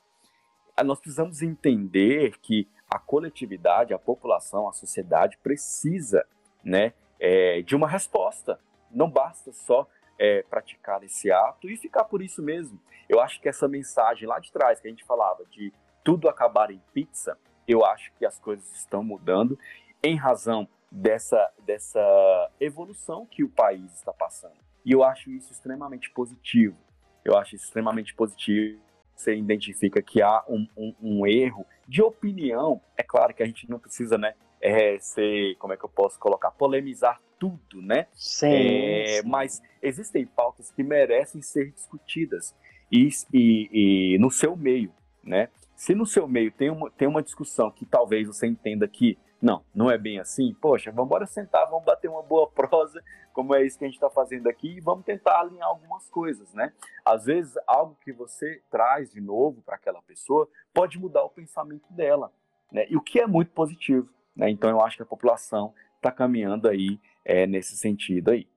Ah, 0.76 0.84
nós 0.84 1.00
precisamos 1.00 1.42
entender 1.42 2.38
que 2.40 2.68
a 2.90 3.00
coletividade, 3.00 3.94
a 3.94 4.00
população, 4.00 4.68
a 4.68 4.74
sociedade 4.74 5.38
precisa, 5.44 6.26
né, 6.64 6.94
é, 7.20 7.62
de 7.62 7.76
uma 7.76 7.88
resposta. 7.88 8.60
Não 8.90 9.10
basta 9.10 9.52
só 9.54 9.88
é, 10.18 10.44
praticar 10.44 11.04
esse 11.04 11.32
ato 11.32 11.70
e 11.70 11.78
ficar 11.78 12.04
por 12.06 12.22
isso 12.22 12.42
mesmo. 12.42 12.80
Eu 13.10 13.20
acho 13.20 13.42
que 13.42 13.50
essa 13.50 13.68
mensagem 13.68 14.28
lá 14.28 14.40
de 14.40 14.52
trás 14.52 14.80
que 14.80 14.88
a 14.88 14.92
gente 14.92 15.04
falava 15.04 15.46
de 15.46 15.74
tudo 16.04 16.30
acabar 16.30 16.72
em 16.72 16.82
pizza, 16.94 17.38
eu 17.68 17.86
acho 17.86 18.12
que 18.14 18.26
as 18.26 18.40
coisas 18.40 18.72
estão 18.74 19.04
mudando 19.04 19.58
em 20.04 20.16
razão 20.16 20.68
dessa, 20.92 21.52
dessa 21.60 22.52
evolução 22.60 23.26
que 23.26 23.44
o 23.44 23.50
país 23.50 23.94
está 23.94 24.12
passando. 24.12 24.56
E 24.84 24.92
eu 24.92 25.04
acho 25.04 25.30
isso 25.30 25.52
extremamente 25.52 26.10
positivo. 26.10 26.76
Eu 27.24 27.38
acho 27.38 27.56
extremamente 27.56 28.14
positivo. 28.14 28.82
Você 29.16 29.36
identifica 29.36 30.02
que 30.02 30.22
há 30.22 30.44
um, 30.50 30.68
um, 30.76 30.96
um 31.02 31.28
erro 31.28 31.66
de 31.88 32.02
opinião. 32.02 32.82
É 32.98 33.04
claro 33.04 33.34
que 33.34 33.44
a 33.44 33.46
gente 33.46 33.70
não 33.70 33.78
precisa, 33.78 34.18
né, 34.18 34.34
é, 34.60 34.98
ser, 35.00 35.56
como 35.58 35.74
é 35.74 35.78
que 35.78 35.86
eu 35.86 35.90
posso 35.90 36.20
colocar, 36.20 36.52
polemizar 36.52 37.22
tudo, 37.42 37.82
né? 37.82 38.06
Sim, 38.14 38.54
é, 38.54 39.22
sim. 39.24 39.28
Mas 39.28 39.64
existem 39.82 40.28
pautas 40.28 40.70
que 40.70 40.84
merecem 40.84 41.42
ser 41.42 41.72
discutidas 41.72 42.56
e, 42.92 43.10
e, 43.34 44.14
e, 44.14 44.18
no 44.20 44.30
seu 44.30 44.56
meio, 44.56 44.94
né? 45.24 45.50
Se 45.76 45.96
no 45.96 46.06
seu 46.06 46.28
meio 46.28 46.52
tem 46.52 46.70
uma, 46.70 46.92
tem 46.92 47.08
uma 47.08 47.24
discussão 47.24 47.72
que 47.72 47.84
talvez 47.84 48.28
você 48.28 48.46
entenda 48.46 48.88
que 48.88 49.18
não, 49.42 49.66
não 49.74 49.90
é 49.90 49.98
bem 49.98 50.20
assim, 50.20 50.54
poxa, 50.54 50.92
vamos 50.92 51.08
embora 51.08 51.26
sentar, 51.26 51.68
vamos 51.68 51.84
bater 51.84 52.08
uma 52.08 52.22
boa 52.22 52.48
prosa, 52.48 53.04
como 53.34 53.56
é 53.56 53.66
isso 53.66 53.80
que 53.80 53.86
a 53.86 53.88
gente 53.88 53.96
está 53.96 54.12
fazendo 54.12 54.48
aqui, 54.48 54.78
e 54.78 54.80
vamos 54.80 55.04
tentar 55.04 55.40
alinhar 55.40 55.68
algumas 55.68 56.08
coisas, 56.10 56.54
né? 56.54 56.72
Às 57.04 57.26
vezes, 57.26 57.58
algo 57.66 57.98
que 58.04 58.14
você 58.14 58.62
traz 58.70 59.10
de 59.10 59.20
novo 59.20 59.64
para 59.64 59.78
aquela 59.78 60.02
pessoa 60.04 60.48
pode 60.72 61.00
mudar 61.00 61.24
o 61.24 61.30
pensamento 61.30 61.92
dela, 61.92 62.32
né? 62.72 62.86
E 62.88 62.96
o 62.96 63.02
que 63.02 63.20
é 63.20 63.26
muito 63.26 63.50
positivo, 63.50 64.08
né? 64.36 64.48
Então, 64.48 64.70
eu 64.70 64.80
acho 64.80 64.98
que 64.98 65.02
a 65.02 65.08
população 65.08 65.74
está 65.96 66.12
caminhando 66.12 66.68
aí 66.68 67.00
é, 67.24 67.46
nesse 67.48 67.78
sentido 67.78 68.32
aí. 68.32 68.48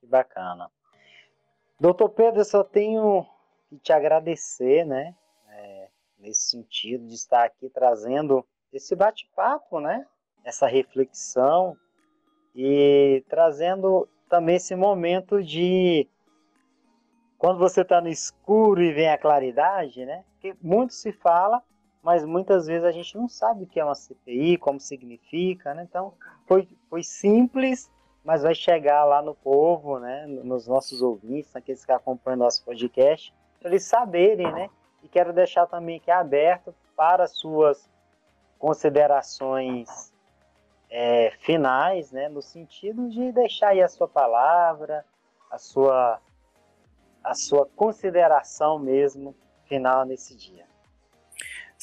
Que 0.00 0.06
bacana. 0.06 0.70
Doutor 1.78 2.10
Pedro, 2.10 2.40
eu 2.40 2.44
só 2.44 2.62
tenho 2.62 3.26
que 3.68 3.78
te 3.78 3.92
agradecer, 3.92 4.84
né? 4.84 5.14
É, 5.48 5.88
nesse 6.18 6.50
sentido 6.50 7.06
de 7.06 7.14
estar 7.14 7.44
aqui 7.44 7.68
trazendo 7.68 8.46
esse 8.72 8.94
bate-papo, 8.94 9.80
né? 9.80 10.06
Essa 10.44 10.66
reflexão 10.66 11.76
e 12.54 13.24
trazendo 13.28 14.08
também 14.28 14.56
esse 14.56 14.74
momento 14.74 15.42
de 15.42 16.08
quando 17.38 17.58
você 17.58 17.82
está 17.82 18.00
no 18.00 18.08
escuro 18.08 18.82
e 18.82 18.92
vem 18.92 19.10
a 19.10 19.18
claridade, 19.18 20.04
né? 20.04 20.24
Porque 20.32 20.56
muito 20.62 20.94
se 20.94 21.12
fala, 21.12 21.62
mas 22.02 22.24
muitas 22.24 22.66
vezes 22.66 22.84
a 22.84 22.90
gente 22.90 23.16
não 23.16 23.28
sabe 23.28 23.62
o 23.62 23.66
que 23.66 23.78
é 23.78 23.84
uma 23.84 23.94
CPI, 23.94 24.58
como 24.58 24.80
significa, 24.80 25.72
né? 25.72 25.86
Então, 25.88 26.12
foi, 26.46 26.68
foi 26.90 27.04
simples, 27.04 27.90
mas 28.24 28.42
vai 28.42 28.54
chegar 28.54 29.04
lá 29.04 29.22
no 29.22 29.34
povo, 29.34 30.00
né? 30.00 30.26
Nos 30.26 30.66
nossos 30.66 31.00
ouvintes, 31.00 31.52
naqueles 31.54 31.84
que 31.84 31.92
acompanham 31.92 32.38
nosso 32.38 32.64
podcast, 32.64 33.32
para 33.60 33.70
eles 33.70 33.84
saberem, 33.84 34.50
né? 34.50 34.68
E 35.02 35.08
quero 35.08 35.32
deixar 35.32 35.66
também 35.66 35.98
aqui 35.98 36.10
aberto 36.10 36.74
para 36.96 37.28
suas 37.28 37.88
considerações 38.58 40.12
é, 40.90 41.30
finais, 41.38 42.10
né? 42.10 42.28
No 42.28 42.42
sentido 42.42 43.08
de 43.08 43.30
deixar 43.30 43.68
aí 43.68 43.80
a 43.80 43.88
sua 43.88 44.08
palavra, 44.08 45.04
a 45.48 45.58
sua, 45.58 46.20
a 47.22 47.34
sua 47.34 47.64
consideração 47.76 48.78
mesmo 48.78 49.36
final 49.66 50.04
nesse 50.04 50.36
dia. 50.36 50.71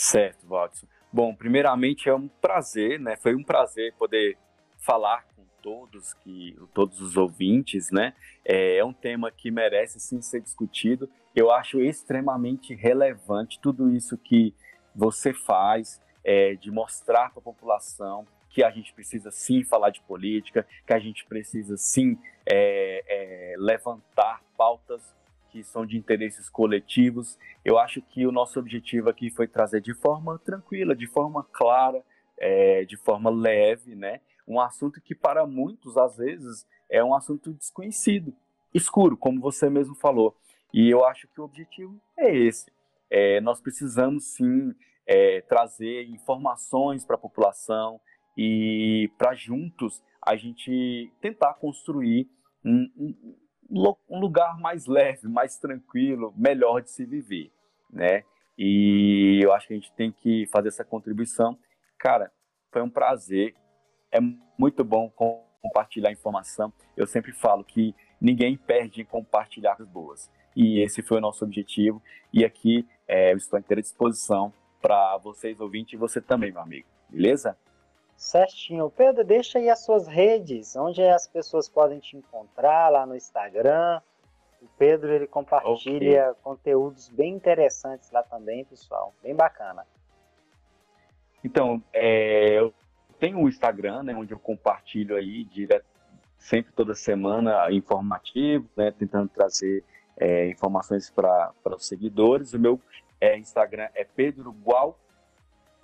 Certo, 0.01 0.47
Watson. 0.47 0.87
Bom, 1.11 1.35
primeiramente 1.35 2.07
é 2.07 2.15
um 2.15 2.29
prazer, 2.29 2.97
né? 2.97 3.17
Foi 3.17 3.35
um 3.35 3.43
prazer 3.43 3.93
poder 3.95 4.37
falar 4.77 5.25
com 5.35 5.43
todos 5.61 6.13
que 6.13 6.57
todos 6.73 7.01
os 7.01 7.17
ouvintes, 7.17 7.91
né? 7.91 8.13
É, 8.45 8.77
é 8.77 8.85
um 8.85 8.93
tema 8.93 9.29
que 9.29 9.51
merece 9.51 9.99
sim 9.99 10.21
ser 10.21 10.39
discutido. 10.39 11.09
Eu 11.35 11.51
acho 11.51 11.81
extremamente 11.81 12.73
relevante 12.73 13.59
tudo 13.59 13.93
isso 13.93 14.17
que 14.17 14.55
você 14.95 15.33
faz, 15.33 16.01
é, 16.23 16.55
de 16.55 16.71
mostrar 16.71 17.31
para 17.31 17.39
a 17.39 17.43
população 17.43 18.25
que 18.49 18.63
a 18.63 18.71
gente 18.71 18.93
precisa 18.93 19.31
sim 19.31 19.65
falar 19.65 19.89
de 19.89 19.99
política, 20.03 20.65
que 20.87 20.93
a 20.93 20.99
gente 20.99 21.25
precisa 21.25 21.75
sim 21.75 22.17
é, 22.45 23.03
é, 23.05 23.55
levantar 23.57 24.41
pautas 24.57 25.13
que 25.49 25.63
são 25.63 25.85
de 25.85 25.97
interesses 25.97 26.49
coletivos. 26.49 27.37
Eu 27.63 27.77
acho 27.77 28.01
que 28.01 28.25
o 28.25 28.31
nosso 28.31 28.59
objetivo 28.59 29.09
aqui 29.09 29.29
foi 29.29 29.47
trazer 29.47 29.81
de 29.81 29.93
forma 29.93 30.39
tranquila, 30.39 30.95
de 30.95 31.07
forma 31.07 31.43
clara, 31.43 32.03
é, 32.37 32.85
de 32.85 32.97
forma 32.97 33.29
leve, 33.29 33.95
né? 33.95 34.21
Um 34.47 34.59
assunto 34.59 35.01
que 35.01 35.13
para 35.13 35.45
muitos, 35.45 35.97
às 35.97 36.17
vezes, 36.17 36.65
é 36.89 37.03
um 37.03 37.13
assunto 37.13 37.53
desconhecido, 37.53 38.33
escuro, 38.73 39.15
como 39.15 39.39
você 39.39 39.69
mesmo 39.69 39.95
falou. 39.95 40.35
E 40.73 40.89
eu 40.89 41.05
acho 41.05 41.27
que 41.27 41.41
o 41.41 41.43
objetivo 41.43 41.99
é 42.17 42.35
esse. 42.35 42.71
É, 43.09 43.41
nós 43.41 43.59
precisamos 43.59 44.35
sim 44.35 44.73
é, 45.05 45.41
trazer 45.41 46.07
informações 46.09 47.03
para 47.03 47.15
a 47.15 47.19
população 47.19 47.99
e 48.37 49.11
para 49.17 49.33
juntos 49.33 50.01
a 50.21 50.35
gente 50.35 51.11
tentar 51.19 51.55
construir 51.55 52.29
um, 52.63 52.89
um, 52.97 53.35
um 53.69 54.19
lugar 54.19 54.57
mais 54.57 54.85
leve, 54.87 55.27
mais 55.27 55.57
tranquilo, 55.57 56.33
melhor 56.35 56.81
de 56.81 56.89
se 56.89 57.05
viver, 57.05 57.51
né? 57.89 58.23
E 58.57 59.39
eu 59.41 59.53
acho 59.53 59.67
que 59.67 59.73
a 59.73 59.77
gente 59.77 59.91
tem 59.93 60.11
que 60.11 60.45
fazer 60.47 60.67
essa 60.67 60.83
contribuição. 60.83 61.57
Cara, 61.97 62.31
foi 62.71 62.81
um 62.81 62.89
prazer. 62.89 63.55
É 64.11 64.19
muito 64.57 64.83
bom 64.83 65.09
compartilhar 65.61 66.11
informação. 66.11 66.73
Eu 66.97 67.07
sempre 67.07 67.31
falo 67.31 67.63
que 67.63 67.95
ninguém 68.19 68.57
perde 68.57 69.01
em 69.01 69.05
compartilhar 69.05 69.75
coisas 69.75 69.93
boas. 69.93 70.29
E 70.55 70.81
esse 70.81 71.01
foi 71.01 71.19
o 71.19 71.21
nosso 71.21 71.45
objetivo. 71.45 72.01
E 72.33 72.43
aqui 72.43 72.85
é, 73.07 73.31
eu 73.31 73.37
estou 73.37 73.55
à 73.55 73.59
inteira 73.59 73.81
disposição 73.81 74.53
para 74.81 75.17
vocês 75.17 75.59
ouvintes 75.59 75.93
e 75.93 75.97
você 75.97 76.19
também, 76.19 76.51
meu 76.51 76.61
amigo. 76.61 76.87
Beleza? 77.09 77.57
Certinho. 78.19 78.89
Pedro, 78.89 79.23
deixa 79.23 79.59
aí 79.59 79.69
as 79.69 79.79
suas 79.79 80.05
redes, 80.05 80.75
onde 80.75 81.01
as 81.01 81.25
pessoas 81.25 81.69
podem 81.69 81.99
te 81.99 82.17
encontrar 82.17 82.89
lá 82.89 83.05
no 83.05 83.15
Instagram. 83.15 84.01
O 84.61 84.67
Pedro 84.77 85.13
ele 85.13 85.25
compartilha 85.25 86.31
okay. 86.31 86.43
conteúdos 86.43 87.07
bem 87.07 87.33
interessantes 87.33 88.11
lá 88.11 88.21
também, 88.21 88.65
pessoal. 88.65 89.15
Bem 89.23 89.33
bacana. 89.33 89.87
Então, 91.41 91.81
é, 91.93 92.59
eu 92.59 92.73
tenho 93.17 93.39
o 93.39 93.47
Instagram, 93.47 94.03
né, 94.03 94.13
onde 94.13 94.33
eu 94.33 94.39
compartilho 94.39 95.15
aí 95.15 95.45
direto, 95.45 95.85
sempre 96.37 96.73
toda 96.73 96.93
semana 96.95 97.71
informativo, 97.71 98.67
né, 98.75 98.91
tentando 98.91 99.29
trazer 99.29 99.81
é, 100.17 100.49
informações 100.49 101.09
para 101.09 101.53
os 101.67 101.87
seguidores. 101.87 102.53
O 102.53 102.59
meu 102.59 102.81
é, 103.21 103.37
Instagram 103.37 103.87
é 103.95 104.03
Pedro 104.03 104.51
Gual, 104.51 104.99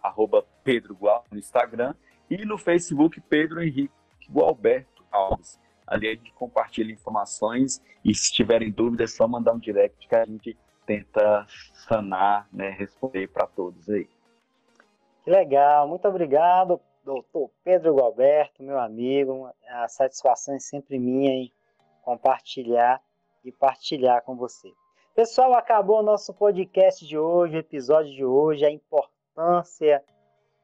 arroba 0.04 0.46
Pedro 0.66 0.94
Gual 0.96 1.24
no 1.32 1.40
Instagram. 1.40 1.96
E 2.30 2.46
no 2.46 2.58
Facebook, 2.58 3.22
Pedro 3.22 3.62
Henrique 3.62 3.94
Gualberto 4.30 5.04
Alves. 5.12 5.60
Ali 5.86 6.08
a 6.08 6.16
gente 6.16 6.34
compartilha 6.34 6.92
informações 6.92 7.82
e 8.04 8.14
se 8.14 8.34
tiverem 8.34 8.72
dúvidas, 8.72 9.14
é 9.14 9.16
só 9.16 9.28
mandar 9.28 9.54
um 9.54 9.60
direct 9.60 10.08
que 10.08 10.16
a 10.16 10.26
gente 10.26 10.58
tenta 10.86 11.46
sanar, 11.88 12.48
né, 12.52 12.70
responder 12.72 13.28
para 13.28 13.46
todos 13.48 13.88
aí. 13.90 14.08
Que 15.24 15.32
legal, 15.32 15.88
muito 15.88 16.08
obrigado, 16.08 16.80
doutor 17.04 17.52
Pedro 17.64 17.96
Gualberto, 17.96 18.64
meu 18.64 18.80
amigo. 18.80 19.50
A 19.70 19.88
satisfação 19.88 20.56
é 20.56 20.60
sempre 20.60 20.98
minha 20.98 21.32
em 21.32 21.52
compartilhar 22.04 23.02
e 23.44 23.52
partilhar 23.52 24.24
com 24.24 24.36
você. 24.36 24.72
Pessoal, 25.16 25.54
acabou 25.54 26.00
o 26.00 26.04
nosso 26.04 26.34
podcast 26.34 27.06
de 27.08 27.18
hoje, 27.18 27.56
o 27.56 27.60
episódio 27.60 28.12
de 28.12 28.26
hoje, 28.26 28.66
a 28.66 28.72
importância 28.72 30.04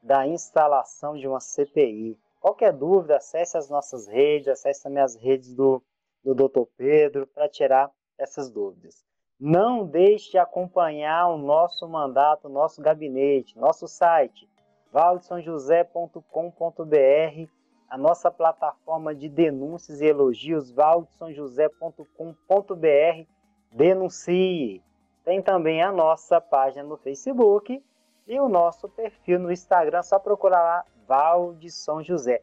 da 0.02 0.26
instalação 0.26 1.16
de 1.16 1.28
uma 1.28 1.40
CPI. 1.40 2.18
Qualquer 2.40 2.72
dúvida, 2.72 3.16
acesse 3.16 3.56
as 3.56 3.70
nossas 3.70 4.08
redes, 4.08 4.48
acesse 4.48 4.82
também 4.82 5.02
as 5.02 5.14
redes 5.14 5.54
do, 5.54 5.80
do 6.24 6.34
Dr. 6.34 6.64
Pedro 6.76 7.24
para 7.26 7.48
tirar 7.48 7.90
essas 8.18 8.50
dúvidas. 8.50 9.04
Não 9.38 9.86
deixe 9.86 10.32
de 10.32 10.38
acompanhar 10.38 11.28
o 11.28 11.38
nosso 11.38 11.88
mandato, 11.88 12.48
nosso 12.48 12.82
gabinete, 12.82 13.56
nosso 13.58 13.86
site, 13.86 14.48
valdesonjosé.com.br, 14.92 17.50
a 17.88 17.98
nossa 17.98 18.30
plataforma 18.30 19.14
de 19.14 19.28
denúncias 19.28 20.00
e 20.00 20.06
elogios, 20.06 20.72
valdesonjosé.com.br, 20.72 23.26
denuncie. 23.70 24.82
Tem 25.24 25.40
também 25.40 25.80
a 25.82 25.92
nossa 25.92 26.40
página 26.40 26.82
no 26.84 26.96
Facebook 26.96 27.80
e 28.26 28.38
o 28.38 28.48
nosso 28.48 28.88
perfil 28.88 29.38
no 29.38 29.52
Instagram, 29.52 30.02
só 30.02 30.18
procurar 30.18 30.62
lá 30.62 30.84
Val 31.06 31.54
de 31.54 31.70
São 31.70 32.02
José. 32.02 32.40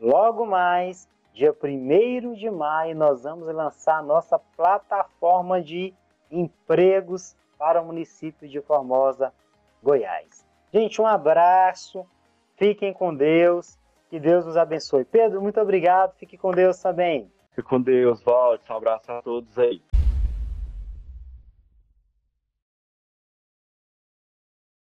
Logo 0.00 0.46
mais, 0.46 1.08
dia 1.32 1.52
1 1.52 2.34
de 2.34 2.50
maio, 2.50 2.96
nós 2.96 3.22
vamos 3.22 3.46
lançar 3.48 3.98
a 3.98 4.02
nossa 4.02 4.38
plataforma 4.38 5.60
de 5.62 5.94
empregos 6.30 7.36
para 7.58 7.80
o 7.80 7.84
município 7.84 8.48
de 8.48 8.60
Formosa, 8.60 9.32
Goiás. 9.82 10.44
Gente, 10.72 11.00
um 11.00 11.06
abraço, 11.06 12.06
fiquem 12.56 12.92
com 12.92 13.14
Deus, 13.14 13.78
que 14.08 14.18
Deus 14.18 14.44
nos 14.44 14.56
abençoe. 14.56 15.04
Pedro, 15.04 15.40
muito 15.40 15.60
obrigado, 15.60 16.14
fique 16.16 16.36
com 16.36 16.50
Deus 16.50 16.80
também. 16.80 17.30
Fique 17.50 17.68
com 17.68 17.80
Deus, 17.80 18.22
Valdes, 18.22 18.68
um 18.68 18.76
abraço 18.76 19.12
a 19.12 19.22
todos 19.22 19.58
aí. 19.58 19.82